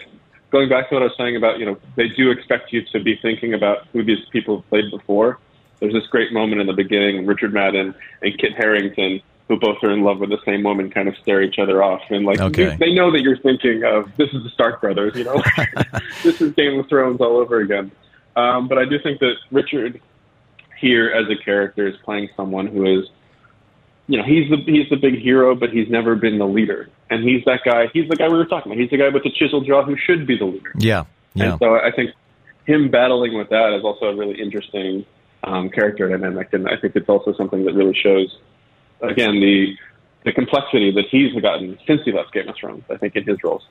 going 0.54 0.68
back 0.68 0.88
to 0.88 0.94
what 0.94 1.02
I 1.02 1.06
was 1.06 1.14
saying 1.18 1.34
about, 1.36 1.58
you 1.58 1.66
know, 1.66 1.76
they 1.96 2.08
do 2.16 2.30
expect 2.30 2.72
you 2.72 2.82
to 2.92 3.02
be 3.02 3.18
thinking 3.20 3.54
about 3.54 3.88
who 3.92 4.04
these 4.04 4.24
people 4.30 4.58
have 4.58 4.68
played 4.70 4.84
before. 4.88 5.40
There's 5.80 5.92
this 5.92 6.06
great 6.12 6.32
moment 6.32 6.60
in 6.60 6.68
the 6.68 6.72
beginning, 6.72 7.26
Richard 7.26 7.52
Madden 7.52 7.92
and 8.22 8.38
Kit 8.38 8.52
Harington, 8.56 9.20
who 9.48 9.58
both 9.58 9.78
are 9.82 9.90
in 9.90 10.02
love 10.02 10.20
with 10.20 10.30
the 10.30 10.38
same 10.46 10.62
woman, 10.62 10.92
kind 10.92 11.08
of 11.08 11.14
stare 11.22 11.42
each 11.42 11.58
other 11.58 11.82
off, 11.82 12.00
and 12.08 12.24
like 12.24 12.38
Okay. 12.40 12.76
they, 12.78 12.86
they 12.86 12.94
know 12.94 13.10
that 13.10 13.22
you're 13.22 13.38
thinking 13.38 13.82
of 13.84 14.04
this 14.16 14.28
is 14.32 14.44
the 14.44 14.50
Stark 14.50 14.80
brothers, 14.80 15.12
you 15.16 15.24
know, 15.24 15.42
this 16.24 16.36
is 16.40 16.54
Game 16.54 16.78
of 16.78 16.88
Thrones 16.88 17.20
all 17.20 17.36
over 17.38 17.58
again. 17.58 17.90
Um, 18.36 18.68
but 18.68 18.78
I 18.78 18.84
do 18.84 18.96
think 19.02 19.18
that 19.20 19.34
Richard 19.50 20.00
here 20.80 21.10
as 21.10 21.26
a 21.28 21.44
character 21.44 21.88
is 21.88 21.94
playing 22.04 22.28
someone 22.36 22.68
who 22.68 23.00
is 23.00 23.06
you 24.06 24.18
know, 24.18 24.24
he's 24.24 24.48
the 24.50 24.58
he's 24.66 24.88
the 24.90 24.96
big 24.96 25.18
hero, 25.18 25.54
but 25.54 25.70
he's 25.70 25.88
never 25.88 26.14
been 26.14 26.38
the 26.38 26.46
leader. 26.46 26.90
And 27.14 27.22
he's 27.22 27.44
that 27.44 27.60
guy. 27.64 27.86
He's 27.92 28.08
the 28.08 28.16
guy 28.16 28.28
we 28.28 28.36
were 28.36 28.44
talking 28.44 28.72
about. 28.72 28.80
He's 28.80 28.90
the 28.90 28.96
guy 28.96 29.08
with 29.08 29.22
the 29.22 29.30
chiseled 29.30 29.66
jaw 29.66 29.84
who 29.84 29.96
should 29.96 30.26
be 30.26 30.36
the 30.36 30.46
leader. 30.46 30.72
Yeah, 30.76 31.04
yeah. 31.34 31.52
And 31.52 31.58
so 31.60 31.76
I 31.76 31.92
think 31.94 32.10
him 32.66 32.90
battling 32.90 33.36
with 33.38 33.50
that 33.50 33.72
is 33.78 33.84
also 33.84 34.06
a 34.06 34.16
really 34.16 34.40
interesting 34.40 35.06
um, 35.44 35.70
character 35.70 36.08
dynamic, 36.08 36.52
and 36.52 36.68
I 36.68 36.76
think 36.76 36.96
it's 36.96 37.08
also 37.08 37.32
something 37.34 37.64
that 37.64 37.74
really 37.74 37.94
shows, 37.94 38.36
again, 39.00 39.40
the 39.40 39.76
the 40.24 40.32
complexity 40.32 40.90
that 40.90 41.04
he's 41.10 41.32
gotten 41.40 41.78
since 41.86 42.00
he 42.04 42.12
left 42.12 42.32
Game 42.32 42.48
of 42.48 42.56
Thrones. 42.56 42.84
I 42.90 42.96
think 42.96 43.14
in 43.14 43.24
his 43.24 43.38
roles. 43.44 43.62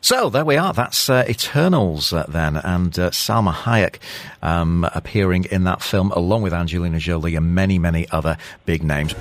So 0.00 0.28
there 0.28 0.44
we 0.44 0.56
are. 0.56 0.72
That's 0.72 1.08
uh, 1.08 1.24
Eternals 1.28 2.12
uh, 2.12 2.24
then, 2.28 2.56
and 2.56 2.98
uh, 2.98 3.10
Salma 3.10 3.52
Hayek 3.52 3.98
um, 4.42 4.88
appearing 4.94 5.44
in 5.44 5.64
that 5.64 5.82
film 5.82 6.10
along 6.12 6.42
with 6.42 6.52
Angelina 6.52 6.98
Jolie 6.98 7.36
and 7.36 7.54
many, 7.54 7.78
many 7.78 8.08
other 8.10 8.36
big 8.64 8.82
names. 8.82 9.14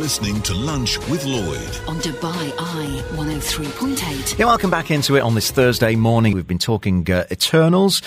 You're 0.00 0.06
listening 0.06 0.40
to 0.44 0.54
Lunch 0.54 0.96
with 1.10 1.26
Lloyd. 1.26 1.76
On 1.86 1.96
Dubai 1.98 2.52
Eye 2.58 3.02
103.8. 3.16 4.38
Yeah, 4.38 4.46
welcome 4.46 4.70
back 4.70 4.90
into 4.90 5.14
it 5.14 5.20
on 5.20 5.34
this 5.34 5.50
Thursday 5.50 5.94
morning. 5.94 6.32
We've 6.32 6.46
been 6.46 6.56
talking 6.56 7.06
uh, 7.10 7.26
Eternals. 7.30 8.00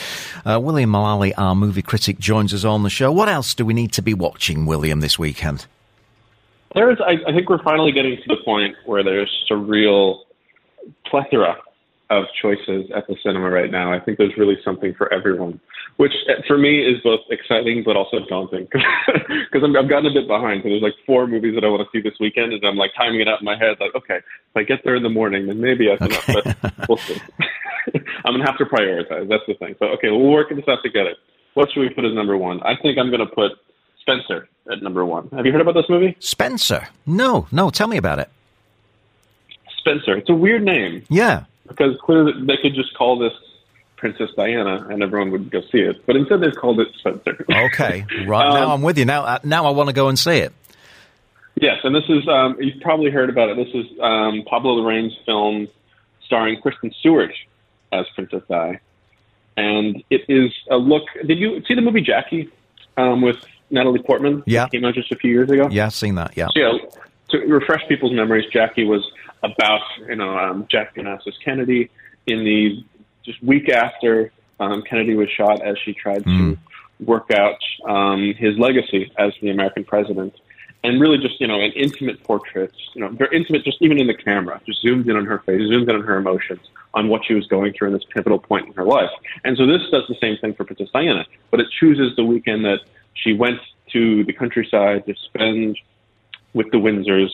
Uh, 0.44 0.60
William 0.60 0.90
Mullally, 0.90 1.36
our 1.36 1.54
movie 1.54 1.84
critic, 1.84 2.18
joins 2.18 2.52
us 2.52 2.66
on 2.66 2.82
the 2.82 2.90
show. 2.90 3.12
What 3.12 3.30
else 3.30 3.54
do 3.54 3.64
we 3.64 3.76
need 3.76 3.94
to 3.94 4.02
be 4.02 4.16
watching, 4.16 4.66
William, 4.66 5.02
this 5.02 5.20
weekend? 5.20 5.68
There's, 6.74 7.00
I, 7.00 7.12
I 7.28 7.32
think 7.32 7.48
we're 7.48 7.62
finally 7.62 7.92
getting 7.92 8.18
to 8.18 8.24
the 8.28 8.38
point 8.44 8.76
where 8.88 9.04
there's 9.04 9.30
just 9.30 9.52
a 9.52 9.56
real 9.56 10.24
plethora 11.06 11.58
of 12.18 12.26
choices 12.42 12.90
at 12.96 13.08
the 13.08 13.16
cinema 13.24 13.50
right 13.50 13.72
now. 13.72 13.92
I 13.94 14.00
think 14.00 14.18
there's 14.18 14.38
really 14.38 14.58
something 14.64 14.94
for 14.98 15.12
everyone, 15.14 15.60
which 15.98 16.14
uh, 16.30 16.42
for 16.48 16.58
me 16.58 16.80
is 16.80 17.02
both 17.04 17.22
exciting 17.30 17.84
but 17.86 17.96
also 17.96 18.20
daunting 18.28 18.68
because 18.72 19.64
I've 19.64 19.90
gotten 19.90 20.06
a 20.06 20.14
bit 20.14 20.28
behind. 20.28 20.64
So 20.64 20.70
there's 20.70 20.82
like 20.82 20.96
four 21.06 21.28
movies 21.28 21.56
that 21.56 21.64
I 21.64 21.70
want 21.70 21.82
to 21.82 21.90
see 21.92 22.02
this 22.02 22.18
weekend, 22.20 22.54
and 22.54 22.64
I'm 22.66 22.76
like 22.76 22.92
timing 22.98 23.22
it 23.22 23.28
out 23.28 23.42
in 23.42 23.46
my 23.46 23.58
head. 23.58 23.78
Like, 23.80 23.96
okay, 23.96 24.18
if 24.18 24.56
I 24.56 24.64
get 24.64 24.84
there 24.84 24.96
in 24.96 25.04
the 25.04 25.10
morning, 25.10 25.48
then 25.48 25.60
maybe 25.60 25.92
I 25.92 25.98
can. 25.98 26.10
But 26.34 26.74
we'll 26.90 26.98
see. 26.98 27.20
I'm 28.26 28.34
gonna 28.34 28.46
have 28.46 28.58
to 28.58 28.66
prioritize. 28.66 29.28
That's 29.28 29.44
the 29.48 29.56
thing. 29.56 29.76
So 29.80 29.88
okay, 29.98 30.10
we'll 30.10 30.32
work 30.32 30.50
this 30.50 30.68
out 30.68 30.80
together. 30.84 31.16
What 31.54 31.70
should 31.72 31.82
we 31.82 31.90
put 31.90 32.06
as 32.06 32.14
number 32.14 32.38
one? 32.38 32.62
I 32.64 32.76
think 32.82 32.98
I'm 32.98 33.12
gonna 33.12 33.26
put 33.28 33.52
Spencer 34.02 34.48
at 34.72 34.82
number 34.82 35.06
one. 35.06 35.30
Have 35.30 35.46
you 35.46 35.52
heard 35.52 35.62
about 35.62 35.76
this 35.76 35.90
movie? 35.90 36.16
Spencer. 36.20 36.90
No, 37.06 37.48
no, 37.52 37.70
tell 37.70 37.88
me 37.88 37.98
about 37.98 38.20
it. 38.20 38.30
Spencer. 39.78 40.18
It's 40.18 40.30
a 40.30 40.34
weird 40.34 40.64
name. 40.64 41.06
Yeah. 41.10 41.46
Because 41.76 41.98
clearly 42.02 42.34
they 42.46 42.58
could 42.62 42.76
just 42.76 42.94
call 42.96 43.18
this 43.18 43.34
Princess 43.98 44.30
Diana 44.36 44.88
and 44.90 45.02
everyone 45.02 45.32
would 45.32 45.50
go 45.50 45.62
see 45.72 45.80
it. 45.80 46.06
But 46.06 46.16
instead 46.16 46.42
they've 46.42 46.56
called 46.56 46.80
it 46.80 46.88
Spencer. 47.00 47.46
Okay. 47.50 48.06
Right. 48.28 48.50
now 48.54 48.66
Um, 48.66 48.72
I'm 48.72 48.82
with 48.82 48.98
you. 48.98 49.06
Now, 49.06 49.24
uh, 49.24 49.40
now 49.44 49.66
I 49.66 49.72
want 49.72 49.90
to 49.90 49.94
go 49.94 50.08
and 50.10 50.18
see 50.20 50.38
it. 50.40 50.54
yes, 51.56 51.78
and 51.84 51.94
this 51.96 52.04
is, 52.10 52.28
um, 52.28 52.58
you've 52.60 52.82
probably 52.82 53.12
heard 53.12 53.30
about 53.30 53.50
it. 53.50 53.58
This 53.58 53.74
is 53.74 53.86
um, 54.02 54.44
Pablo 54.50 54.78
Larraín's 54.82 55.16
film 55.26 55.68
starring 56.26 56.60
Kristen 56.62 56.92
Stewart 57.00 57.34
as 57.92 58.06
Princess 58.16 58.42
Di. 58.50 58.80
And 59.56 60.04
it 60.10 60.22
is 60.30 60.52
a 60.72 60.78
look. 60.78 61.04
Did 61.26 61.38
you 61.38 61.62
see 61.68 61.76
the 61.76 61.82
movie 61.82 62.02
Jackie 62.02 62.50
um, 62.98 63.22
with 63.22 63.38
Natalie 63.70 64.02
Portman? 64.02 64.42
Yeah. 64.48 64.68
Came 64.70 64.84
out 64.84 64.96
just 64.96 65.12
a 65.12 65.16
few 65.16 65.32
years 65.32 65.50
ago. 65.52 65.68
Yeah, 65.70 65.86
I've 65.86 65.94
seen 65.94 66.16
that. 66.16 66.36
Yeah. 66.36 66.48
So, 66.56 66.60
yeah, 66.60 66.72
to 67.30 67.38
refresh 67.40 67.88
people's 67.88 68.14
memories, 68.14 68.46
Jackie 68.52 68.84
was 68.86 69.04
about 69.44 69.82
you 70.08 70.16
know 70.16 70.38
um, 70.38 70.68
Jackie 70.70 71.02
Onassis 71.02 71.34
Kennedy 71.44 71.90
in 72.28 72.44
the 72.44 72.84
just 73.24 73.42
week 73.44 73.70
after 73.70 74.32
um, 74.60 74.82
Kennedy 74.84 75.16
was 75.16 75.30
shot, 75.30 75.62
as 75.62 75.78
she 75.84 75.94
tried 75.94 76.24
to 76.26 76.58
work 77.00 77.32
out 77.32 77.58
um, 77.88 78.34
his 78.38 78.58
legacy 78.58 79.12
as 79.18 79.34
the 79.42 79.50
American 79.50 79.84
president, 79.84 80.34
and 80.84 81.02
really 81.02 81.18
just 81.18 81.40
you 81.40 81.48
know 81.48 81.60
an 81.60 81.72
intimate 81.74 82.24
portrait, 82.24 82.74
you 82.94 83.02
know, 83.02 83.10
very 83.10 83.36
intimate, 83.36 83.64
just 83.64 83.78
even 83.82 84.00
in 84.00 84.08
the 84.08 84.14
camera, 84.14 84.62
just 84.66 84.82
zoomed 84.82 85.08
in 85.08 85.16
on 85.16 85.26
her 85.26 85.40
face, 85.40 85.62
zoomed 85.68 85.90
in 85.90 85.96
on 85.96 86.04
her 86.04 86.18
emotions, 86.18 86.62
on 86.94 87.10
what 87.10 87.26
she 87.26 87.34
was 87.34 87.48
going 87.48 87.74
through 87.74 87.88
in 87.88 87.94
this 87.94 88.06
pivotal 88.14 88.40
point 88.40 88.68
in 88.68 88.74
her 88.74 88.86
life. 88.86 89.10
And 89.44 89.58
so 89.58 89.66
this 89.66 89.82
does 89.92 90.04
the 90.08 90.16
same 90.22 90.38
thing 90.38 90.54
for 90.54 90.64
Princess 90.64 90.90
Diana, 90.94 91.26
but 91.52 91.60
it 91.60 91.68
chooses 91.80 92.16
the 92.16 92.24
weekend 92.24 92.66
that 92.66 92.80
she 93.14 93.34
went 93.34 93.60
to 93.92 94.24
the 94.24 94.34
countryside 94.34 95.06
to 95.06 95.14
spend 95.26 95.78
with 96.54 96.70
the 96.72 96.78
Windsors 96.78 97.32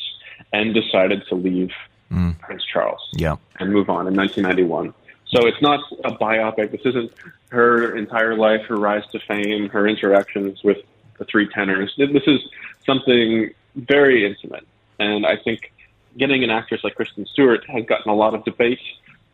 and 0.54 0.74
decided 0.74 1.24
to 1.30 1.36
leave 1.36 1.72
Mm. 2.12 2.40
Prince 2.40 2.64
Charles 2.66 3.02
Yeah. 3.14 3.36
and 3.60 3.72
move 3.72 3.90
on 3.90 4.08
in 4.08 4.16
1991. 4.16 4.94
So 5.28 5.46
it's 5.46 5.62
not 5.62 5.80
a 6.04 6.12
biopic. 6.12 6.72
This 6.72 6.82
isn't 6.86 7.12
her 7.50 7.96
entire 7.96 8.36
life, 8.36 8.66
her 8.66 8.78
rise 8.78 9.06
to 9.12 9.20
fame, 9.20 9.70
her 9.70 9.88
interactions 9.88 10.64
with 10.64 10.78
the 11.20 11.26
three 11.26 11.48
tenors. 11.50 11.94
This 11.98 12.24
is 12.26 12.40
something 12.86 13.52
very 13.76 14.26
intimate. 14.26 14.66
And 15.00 15.26
I 15.26 15.38
think 15.38 15.72
getting 16.18 16.44
an 16.44 16.50
actress 16.50 16.84
like 16.84 16.96
Kristen 16.96 17.26
Stewart 17.28 17.64
has 17.70 17.86
gotten 17.86 18.10
a 18.12 18.16
lot 18.16 18.34
of 18.34 18.44
debate 18.44 18.80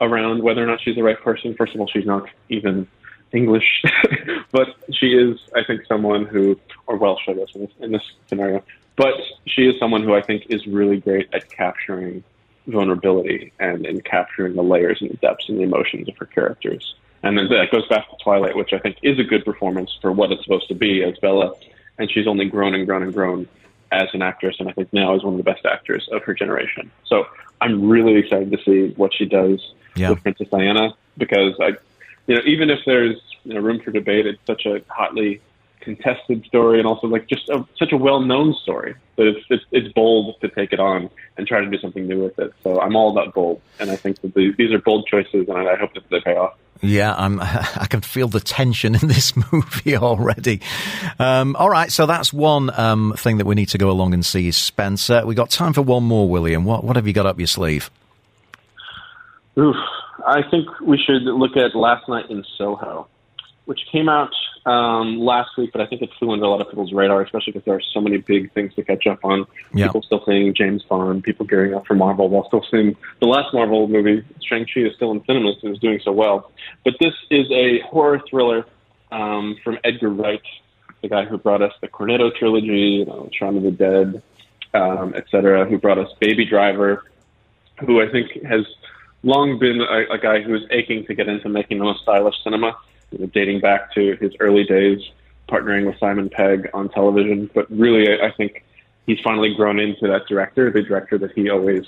around 0.02 0.44
whether 0.44 0.62
or 0.62 0.68
not 0.68 0.82
she's 0.82 0.96
the 0.96 1.04
right 1.04 1.20
person. 1.20 1.56
First 1.56 1.74
of 1.76 1.80
all, 1.80 1.88
she's 1.88 2.06
not 2.06 2.28
even 2.50 2.88
English, 3.32 3.84
but 4.52 4.76
she 4.92 5.14
is, 5.14 5.40
I 5.56 5.64
think, 5.64 5.86
someone 5.86 6.26
who, 6.26 6.60
or 6.88 6.98
Welsh, 6.98 7.22
I 7.30 7.34
guess, 7.34 7.48
in 7.56 7.62
this, 7.62 7.72
in 7.80 7.92
this 7.94 8.04
scenario. 8.28 8.64
But 8.98 9.16
she 9.46 9.68
is 9.68 9.80
someone 9.80 10.04
who 10.04 10.14
I 10.14 10.22
think 10.22 10.48
is 10.50 10.66
really 10.68 10.98
great 10.98 11.30
at 11.34 11.50
capturing 11.50 12.24
vulnerability 12.68 13.52
and 13.60 13.86
in 13.86 14.02
capturing 14.02 14.56
the 14.56 14.64
layers 14.64 15.02
and 15.02 15.10
the 15.12 15.18
depths 15.18 15.48
and 15.50 15.58
the 15.60 15.64
emotions 15.64 16.10
of 16.10 16.18
her 16.18 16.26
characters. 16.26 16.96
And 17.24 17.38
then 17.38 17.48
that 17.50 17.72
goes 17.72 17.88
back 17.88 18.10
to 18.10 18.16
Twilight, 18.24 18.56
which 18.56 18.74
I 18.74 18.80
think 18.80 18.98
is 19.02 19.18
a 19.20 19.24
good 19.24 19.46
performance 19.46 19.98
for 20.02 20.12
what 20.12 20.32
it's 20.32 20.44
supposed 20.44 20.68
to 20.68 20.76
be 20.76 21.04
as 21.04 21.18
Bella. 21.20 21.54
And 21.98 22.12
she's 22.12 22.28
only 22.28 22.46
grown 22.46 22.76
and 22.76 22.86
grown 22.86 23.04
and 23.04 23.14
grown 23.14 23.48
as 23.92 24.10
an 24.14 24.22
actress, 24.22 24.58
and 24.60 24.68
I 24.68 24.74
think 24.74 24.92
now 24.92 25.16
is 25.16 25.24
one 25.24 25.34
of 25.34 25.38
the 25.38 25.44
best 25.44 25.66
actors 25.66 26.08
of 26.12 26.24
her 26.24 26.34
generation. 26.34 26.92
So 27.06 27.26
I'm 27.62 27.88
really 27.88 28.16
excited 28.16 28.52
to 28.52 28.58
see 28.64 28.94
what 28.96 29.14
she 29.14 29.26
does 29.26 29.74
Yeah. 29.96 30.10
with 30.10 30.22
Princess 30.24 30.50
Diana 30.50 30.94
because 31.18 31.54
I, 31.60 31.74
you 32.28 32.36
know, 32.36 32.42
even 32.46 32.70
if 32.70 32.80
there's 32.86 33.18
you 33.44 33.54
know, 33.54 33.62
room 33.62 33.80
for 33.80 33.92
debate, 33.92 34.26
it's 34.26 34.40
such 34.46 34.66
a 34.66 34.82
hotly 34.90 35.40
contested 35.86 36.44
story 36.46 36.80
and 36.80 36.88
also 36.88 37.08
like 37.08 37.28
just 37.28 37.48
a, 37.50 37.66
such 37.80 37.94
a 37.94 37.98
well-known 37.98 38.54
story 38.62 38.96
that 39.16 39.28
it's, 39.28 39.46
it's 39.50 39.64
it's 39.72 39.94
bold 39.94 40.36
to 40.42 40.50
take 40.50 40.74
it 40.74 40.80
on 40.80 41.10
and 41.38 41.48
try 41.48 41.62
to 41.62 41.70
do 41.70 41.78
something 41.78 42.06
new 42.06 42.24
with 42.24 42.38
it. 42.40 42.54
So 42.64 42.82
I'm 42.82 42.96
all 42.96 43.12
about 43.18 43.34
bold, 43.34 43.62
and 43.80 43.90
I 43.90 43.96
think 43.96 44.20
that 44.22 44.34
the, 44.34 44.54
these 44.58 44.74
are 44.74 44.80
bold 44.80 45.08
choices, 45.08 45.48
and 45.48 45.58
I, 45.58 45.74
I 45.74 45.76
hope 45.78 45.94
that 45.94 46.10
they 46.10 46.20
pay 46.20 46.36
off. 46.36 46.58
Yeah, 46.82 47.16
I'm, 47.18 47.40
I 47.42 47.88
can 47.90 48.02
feel 48.02 48.28
the 48.28 48.40
tension 48.40 48.96
in 48.96 49.08
this 49.08 49.34
movie 49.52 49.96
already. 49.96 50.62
Um, 51.20 51.56
all 51.56 51.70
right, 51.70 51.92
so 51.92 52.06
that's 52.06 52.34
one 52.34 52.78
um, 52.78 53.14
thing 53.18 53.38
that 53.38 53.46
we 53.46 53.56
need 53.56 53.70
to 53.70 53.78
go 53.78 53.90
along 53.90 54.14
and 54.14 54.26
see, 54.26 54.52
Spencer. 54.52 55.26
We 55.26 55.36
got 55.36 55.50
time 55.50 55.74
for 55.74 55.82
one 55.82 56.04
more, 56.04 56.28
William. 56.28 56.66
What, 56.66 56.84
what 56.84 56.96
have 56.96 57.08
you 57.08 57.14
got 57.14 57.26
up 57.26 57.40
your 57.40 57.48
sleeve? 57.48 57.90
Oof. 59.58 59.76
I 60.28 60.42
think 60.50 60.68
we 60.80 60.98
should 60.98 61.24
look 61.24 61.56
at 61.56 61.76
Last 61.76 62.10
Night 62.10 62.30
in 62.30 62.44
Soho, 62.58 63.08
which 63.66 63.82
came 63.92 64.10
out 64.10 64.34
um, 64.66 65.20
last 65.20 65.58
week, 65.58 65.72
but 65.72 65.82
I 65.82 65.86
think 65.86 66.02
it 66.02 66.10
flew 66.18 66.32
under 66.32 66.46
a 66.46 66.50
lot 66.50 66.62
of 66.62 66.70
people's 66.70 66.94
radar, 66.94 67.22
especially 67.22 67.54
because 67.54 67.66
there 67.66 67.76
are 67.76 67.82
so 67.94 68.02
many 68.02 68.18
big 68.18 68.52
things 68.54 68.74
to 68.76 68.84
catch 68.84 69.06
up 69.06 69.24
on. 69.24 69.46
Yeah. 69.74 69.86
People 69.88 70.02
still 70.02 70.24
seeing 70.26 70.54
James 70.54 70.84
Bond, 70.84 71.24
people 71.24 71.46
gearing 71.46 71.74
up 71.76 71.86
for 71.86 71.94
Marvel, 71.94 72.30
while 72.30 72.48
still 72.48 72.66
seeing 72.72 72.96
the 73.20 73.28
last 73.28 73.54
Marvel 73.54 73.88
movie, 73.88 74.24
Shang-Chi, 74.44 74.82
is 74.82 74.96
still 74.96 75.12
in 75.12 75.24
cinemas 75.26 75.58
and 75.62 75.74
is 75.74 75.80
doing 75.80 76.00
so 76.04 76.12
well. 76.12 76.52
But 76.84 76.96
this 77.00 77.14
is 77.30 77.50
a 77.52 77.80
horror 77.82 78.22
thriller 78.30 78.66
um, 79.12 79.56
from 79.64 79.78
Edgar 79.84 80.10
Wright, 80.10 80.42
the 81.02 81.10
guy 81.10 81.26
who 81.26 81.38
brought 81.38 81.62
us 81.62 81.74
the 81.82 81.88
Cornetto 81.88 82.36
trilogy, 82.36 82.98
you 83.00 83.06
know, 83.06 83.30
Shaun 83.38 83.58
of 83.58 83.64
the 83.64 83.72
Dead, 83.72 84.24
um, 84.74 85.14
et 85.16 85.26
cetera, 85.30 85.66
who 85.66 85.78
brought 85.78 86.00
us 86.00 86.10
Baby 86.20 86.46
Driver, 86.46 87.04
who 87.86 88.02
I 88.02 88.10
think 88.10 88.44
has 88.44 88.66
long 89.22 89.60
been 89.60 89.82
a, 89.82 90.14
a 90.14 90.18
guy 90.18 90.42
who 90.42 90.56
is 90.56 90.64
aching 90.72 91.06
to 91.06 91.14
get 91.14 91.28
into 91.28 91.50
making 91.50 91.78
the 91.78 91.84
most 91.84 92.02
stylish 92.02 92.36
cinema, 92.44 92.76
dating 93.32 93.62
back 93.62 93.94
to 93.94 94.16
his 94.20 94.34
early 94.40 94.64
days, 94.64 95.00
partnering 95.50 95.86
with 95.86 95.98
Simon 96.00 96.30
Pegg 96.30 96.70
on 96.74 96.90
television. 96.90 97.50
But 97.54 97.70
really, 97.70 98.12
I, 98.12 98.28
I 98.28 98.32
think 98.32 98.64
he's 99.06 99.20
finally 99.24 99.54
grown 99.56 99.80
into 99.80 100.08
that 100.08 100.28
director, 100.28 100.72
the 100.72 100.82
director 100.82 101.18
that 101.20 101.32
he 101.34 101.50
always 101.50 101.86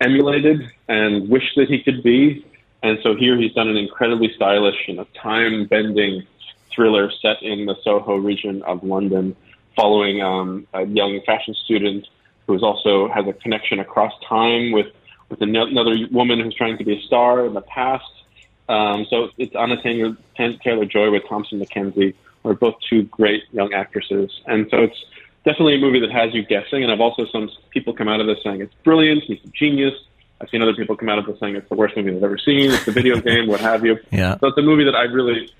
emulated 0.00 0.70
and 0.88 1.28
wished 1.28 1.54
that 1.56 1.68
he 1.68 1.82
could 1.82 2.02
be. 2.02 2.44
And 2.82 2.98
so 3.02 3.14
here 3.14 3.36
he's 3.36 3.52
done 3.52 3.68
an 3.68 3.76
incredibly 3.76 4.32
stylish, 4.34 4.76
you 4.88 4.94
know, 4.94 5.06
time-bending 5.14 6.26
thriller 6.74 7.10
set 7.20 7.42
in 7.42 7.66
the 7.66 7.76
Soho 7.82 8.16
region 8.16 8.62
of 8.62 8.82
London, 8.82 9.36
following 9.76 10.22
um, 10.22 10.66
a 10.72 10.86
young 10.86 11.20
fashion 11.26 11.54
student 11.64 12.06
who 12.46 12.58
also 12.58 13.08
has 13.08 13.26
a 13.26 13.32
connection 13.32 13.80
across 13.80 14.12
time 14.26 14.72
with 14.72 14.86
with 15.28 15.40
another 15.42 15.94
woman 16.10 16.40
who's 16.40 16.54
trying 16.54 16.76
to 16.76 16.84
be 16.84 16.98
a 16.98 17.02
star 17.02 17.46
in 17.46 17.54
the 17.54 17.60
past. 17.60 18.04
Um, 18.70 19.04
so 19.10 19.30
it's 19.36 19.54
Anya 19.56 19.82
Taylor, 19.82 20.16
Taylor 20.36 20.84
Joy 20.84 21.10
with 21.10 21.24
Thomasin 21.24 21.60
McKenzie, 21.60 22.14
who 22.42 22.50
are 22.50 22.54
both 22.54 22.76
two 22.88 23.02
great 23.02 23.42
young 23.50 23.74
actresses, 23.74 24.30
and 24.46 24.68
so 24.70 24.84
it's 24.84 25.04
definitely 25.44 25.74
a 25.74 25.78
movie 25.78 25.98
that 25.98 26.12
has 26.12 26.32
you 26.32 26.44
guessing. 26.44 26.84
And 26.84 26.92
I've 26.92 27.00
also 27.00 27.26
some 27.26 27.50
people 27.70 27.92
come 27.92 28.06
out 28.06 28.20
of 28.20 28.28
this 28.28 28.38
saying 28.44 28.60
it's 28.60 28.74
brilliant, 28.84 29.24
he's 29.24 29.40
a 29.44 29.48
genius. 29.48 29.94
I've 30.40 30.48
seen 30.48 30.62
other 30.62 30.72
people 30.72 30.96
come 30.96 31.10
out 31.10 31.18
of 31.18 31.26
this 31.26 31.38
saying 31.38 31.56
it's 31.56 31.68
the 31.68 31.74
worst 31.74 31.96
movie 31.96 32.12
they've 32.12 32.22
ever 32.22 32.38
seen. 32.38 32.70
It's 32.70 32.88
a 32.88 32.92
video 32.92 33.20
game, 33.20 33.46
what 33.46 33.60
have 33.60 33.84
you. 33.84 33.98
Yeah. 34.10 34.38
So 34.38 34.46
it's 34.46 34.56
a 34.56 34.62
movie 34.62 34.84
that 34.84 34.94
I 34.94 35.02
really. 35.02 35.52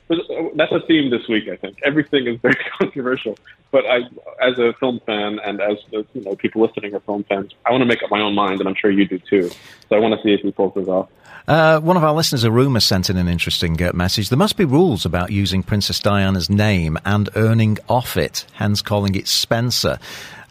That's 0.55 0.73
a 0.73 0.81
theme 0.87 1.11
this 1.11 1.27
week. 1.29 1.49
I 1.49 1.57
think 1.57 1.81
everything 1.85 2.29
is 2.29 2.41
very 2.41 2.57
controversial, 2.79 3.37
but 3.73 3.85
I, 3.87 3.99
as 4.41 4.57
a 4.59 4.73
film 4.75 5.01
fan 5.05 5.41
and 5.45 5.61
as 5.61 5.79
you 5.91 6.07
know, 6.15 6.37
people 6.37 6.63
listening 6.63 6.95
are 6.95 7.01
film 7.01 7.25
fans, 7.25 7.53
I 7.67 7.73
want 7.73 7.83
to 7.83 7.87
make 7.87 8.05
up 8.05 8.11
my 8.11 8.21
own 8.21 8.37
mind, 8.37 8.61
and 8.61 8.69
I'm 8.69 8.77
sure 8.77 8.91
you 8.91 9.07
do 9.07 9.19
too. 9.19 9.51
So 9.89 9.97
I 9.97 9.99
want 9.99 10.15
to 10.15 10.23
see 10.23 10.33
if 10.33 10.41
he 10.43 10.53
pulls 10.53 10.75
this 10.75 10.87
off. 10.87 11.09
Uh, 11.51 11.81
one 11.81 11.97
of 11.97 12.05
our 12.05 12.15
listeners, 12.15 12.45
Aruma, 12.45 12.81
sent 12.81 13.11
in 13.11 13.17
an 13.17 13.27
interesting 13.27 13.83
uh, 13.83 13.91
message. 13.93 14.29
There 14.29 14.39
must 14.39 14.57
be 14.57 14.65
rules 14.65 15.05
about 15.05 15.33
using 15.33 15.65
Princess 15.65 15.99
Diana's 15.99 16.49
name 16.49 16.97
and 17.05 17.29
earning 17.35 17.77
off 17.89 18.17
it, 18.17 18.47
hence 18.53 18.83
calling 18.83 19.17
it 19.17 19.27
Spencer. 19.27 19.99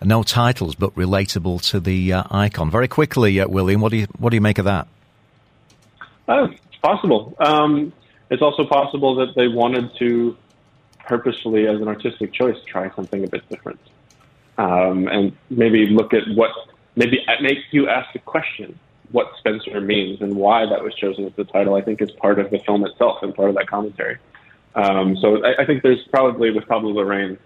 No 0.04 0.24
titles, 0.24 0.76
but 0.76 0.94
relatable 0.96 1.62
to 1.70 1.80
the 1.80 2.12
uh, 2.12 2.24
icon. 2.30 2.70
Very 2.70 2.90
quickly, 2.90 3.40
uh, 3.40 3.48
William, 3.48 3.80
what 3.80 3.92
do 3.92 3.98
you 3.98 4.08
what 4.18 4.32
do 4.32 4.36
you 4.36 4.42
make 4.42 4.58
of 4.58 4.66
that? 4.66 4.90
Uh, 6.28 6.50
it's 6.52 6.82
possible. 6.82 7.34
Um, 7.40 7.94
it's 8.30 8.42
also 8.42 8.66
possible 8.66 9.16
that 9.26 9.36
they 9.38 9.48
wanted 9.48 9.96
to 10.00 10.36
purposefully, 11.08 11.66
as 11.66 11.80
an 11.80 11.88
artistic 11.88 12.34
choice, 12.34 12.58
try 12.66 12.94
something 12.94 13.24
a 13.24 13.28
bit 13.30 13.48
different, 13.48 13.80
um, 14.58 15.08
and 15.08 15.32
maybe 15.50 15.86
look 15.86 16.14
at 16.14 16.28
what 16.36 16.52
maybe 16.98 17.26
make 17.40 17.60
you 17.72 17.88
ask 17.88 18.12
the 18.12 18.20
question 18.20 18.78
what 19.12 19.32
Spencer 19.38 19.82
means 19.82 20.22
and 20.22 20.36
why 20.36 20.66
that 20.66 20.84
was 20.84 20.94
chosen 20.96 21.26
as 21.26 21.34
the 21.36 21.44
title. 21.46 21.76
I 21.76 21.82
think 21.82 22.02
is 22.02 22.12
part 22.12 22.40
of 22.40 22.52
the 22.52 22.60
film 22.60 22.86
itself 22.86 23.24
and 23.24 23.34
part 23.34 23.50
of 23.50 23.56
that 23.56 23.68
commentary. 23.68 24.18
Um, 24.76 25.18
so 25.18 25.44
I, 25.44 25.64
I, 25.64 25.66
think 25.66 25.82
there's 25.82 26.06
probably 26.12 26.52
with 26.52 26.68
Pablo 26.68 26.94
Larraín 26.94 27.40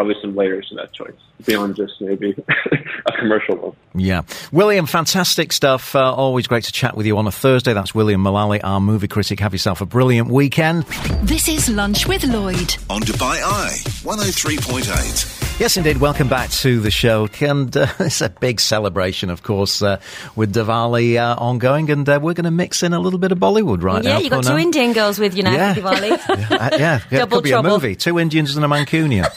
probably 0.00 0.16
some 0.22 0.34
layers 0.34 0.66
to 0.66 0.74
that 0.74 0.90
choice 0.94 1.12
beyond 1.44 1.76
just 1.76 2.00
maybe 2.00 2.34
a 3.06 3.12
commercial 3.18 3.54
one. 3.56 3.76
Yeah. 3.94 4.22
William, 4.50 4.86
fantastic 4.86 5.52
stuff. 5.52 5.94
Uh, 5.94 6.14
always 6.14 6.46
great 6.46 6.64
to 6.64 6.72
chat 6.72 6.96
with 6.96 7.04
you 7.04 7.18
on 7.18 7.26
a 7.26 7.30
Thursday. 7.30 7.74
That's 7.74 7.94
William 7.94 8.22
Mullally, 8.22 8.62
our 8.62 8.80
movie 8.80 9.08
critic. 9.08 9.40
Have 9.40 9.52
yourself 9.52 9.82
a 9.82 9.86
brilliant 9.86 10.28
weekend. 10.28 10.84
This 11.22 11.48
is 11.48 11.68
Lunch 11.68 12.08
with 12.08 12.24
Lloyd 12.24 12.76
on 12.88 13.02
Dubai 13.02 13.42
Eye 13.44 13.76
103.8. 14.02 15.60
Yes, 15.60 15.76
indeed. 15.76 15.98
Welcome 15.98 16.28
back 16.28 16.48
to 16.48 16.80
the 16.80 16.90
show. 16.90 17.28
And 17.42 17.76
uh, 17.76 17.86
it's 18.00 18.22
a 18.22 18.30
big 18.30 18.58
celebration, 18.58 19.28
of 19.28 19.42
course, 19.42 19.82
uh, 19.82 20.00
with 20.34 20.54
Diwali 20.54 21.16
uh, 21.16 21.38
ongoing. 21.38 21.90
And 21.90 22.08
uh, 22.08 22.18
we're 22.22 22.32
going 22.32 22.44
to 22.44 22.50
mix 22.50 22.82
in 22.82 22.94
a 22.94 22.98
little 22.98 23.18
bit 23.18 23.32
of 23.32 23.38
Bollywood 23.38 23.82
right 23.82 24.02
yeah, 24.02 24.12
now. 24.12 24.16
Yeah, 24.16 24.22
you've 24.22 24.30
got 24.30 24.44
two 24.44 24.56
Indian 24.56 24.94
girls 24.94 25.18
with 25.18 25.36
you 25.36 25.42
now 25.42 25.52
yeah. 25.52 25.74
Diwali. 25.74 26.10
yeah, 26.28 26.46
yeah, 26.50 27.00
yeah. 27.10 27.18
Double 27.18 27.36
it 27.36 27.42
could 27.42 27.44
be 27.44 27.52
a 27.52 27.62
movie. 27.62 27.94
Two 27.94 28.18
Indians 28.18 28.56
and 28.56 28.64
a 28.64 28.68
Mancunian. 28.68 29.28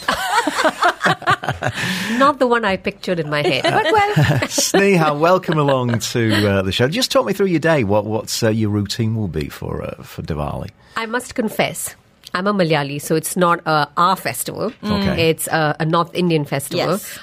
Not 2.18 2.38
the 2.38 2.46
one 2.46 2.64
I 2.64 2.76
pictured 2.76 3.18
in 3.18 3.30
my 3.30 3.42
head, 3.42 3.62
but 3.64 3.84
well. 3.84 4.14
Sneha, 4.48 5.18
welcome 5.18 5.58
along 5.58 5.98
to 5.98 6.48
uh, 6.48 6.62
the 6.62 6.72
show. 6.72 6.88
Just 6.88 7.10
talk 7.10 7.26
me 7.26 7.32
through 7.32 7.46
your 7.46 7.60
day. 7.60 7.84
What 7.84 8.04
what's 8.04 8.42
uh, 8.42 8.50
your 8.50 8.70
routine 8.70 9.14
will 9.14 9.28
be 9.28 9.48
for 9.48 9.82
uh, 9.82 10.02
for 10.02 10.22
Diwali? 10.22 10.70
I 10.96 11.06
must 11.06 11.34
confess, 11.34 11.96
I'm 12.34 12.46
a 12.46 12.52
Malayali, 12.52 13.00
so 13.00 13.16
it's 13.16 13.36
not 13.36 13.60
a 13.66 13.88
our 13.96 14.16
festival. 14.16 14.72
Okay. 14.82 15.30
It's 15.30 15.46
a, 15.48 15.76
a 15.80 15.84
North 15.84 16.14
Indian 16.14 16.44
festival. 16.44 16.92
Yes. 16.92 17.18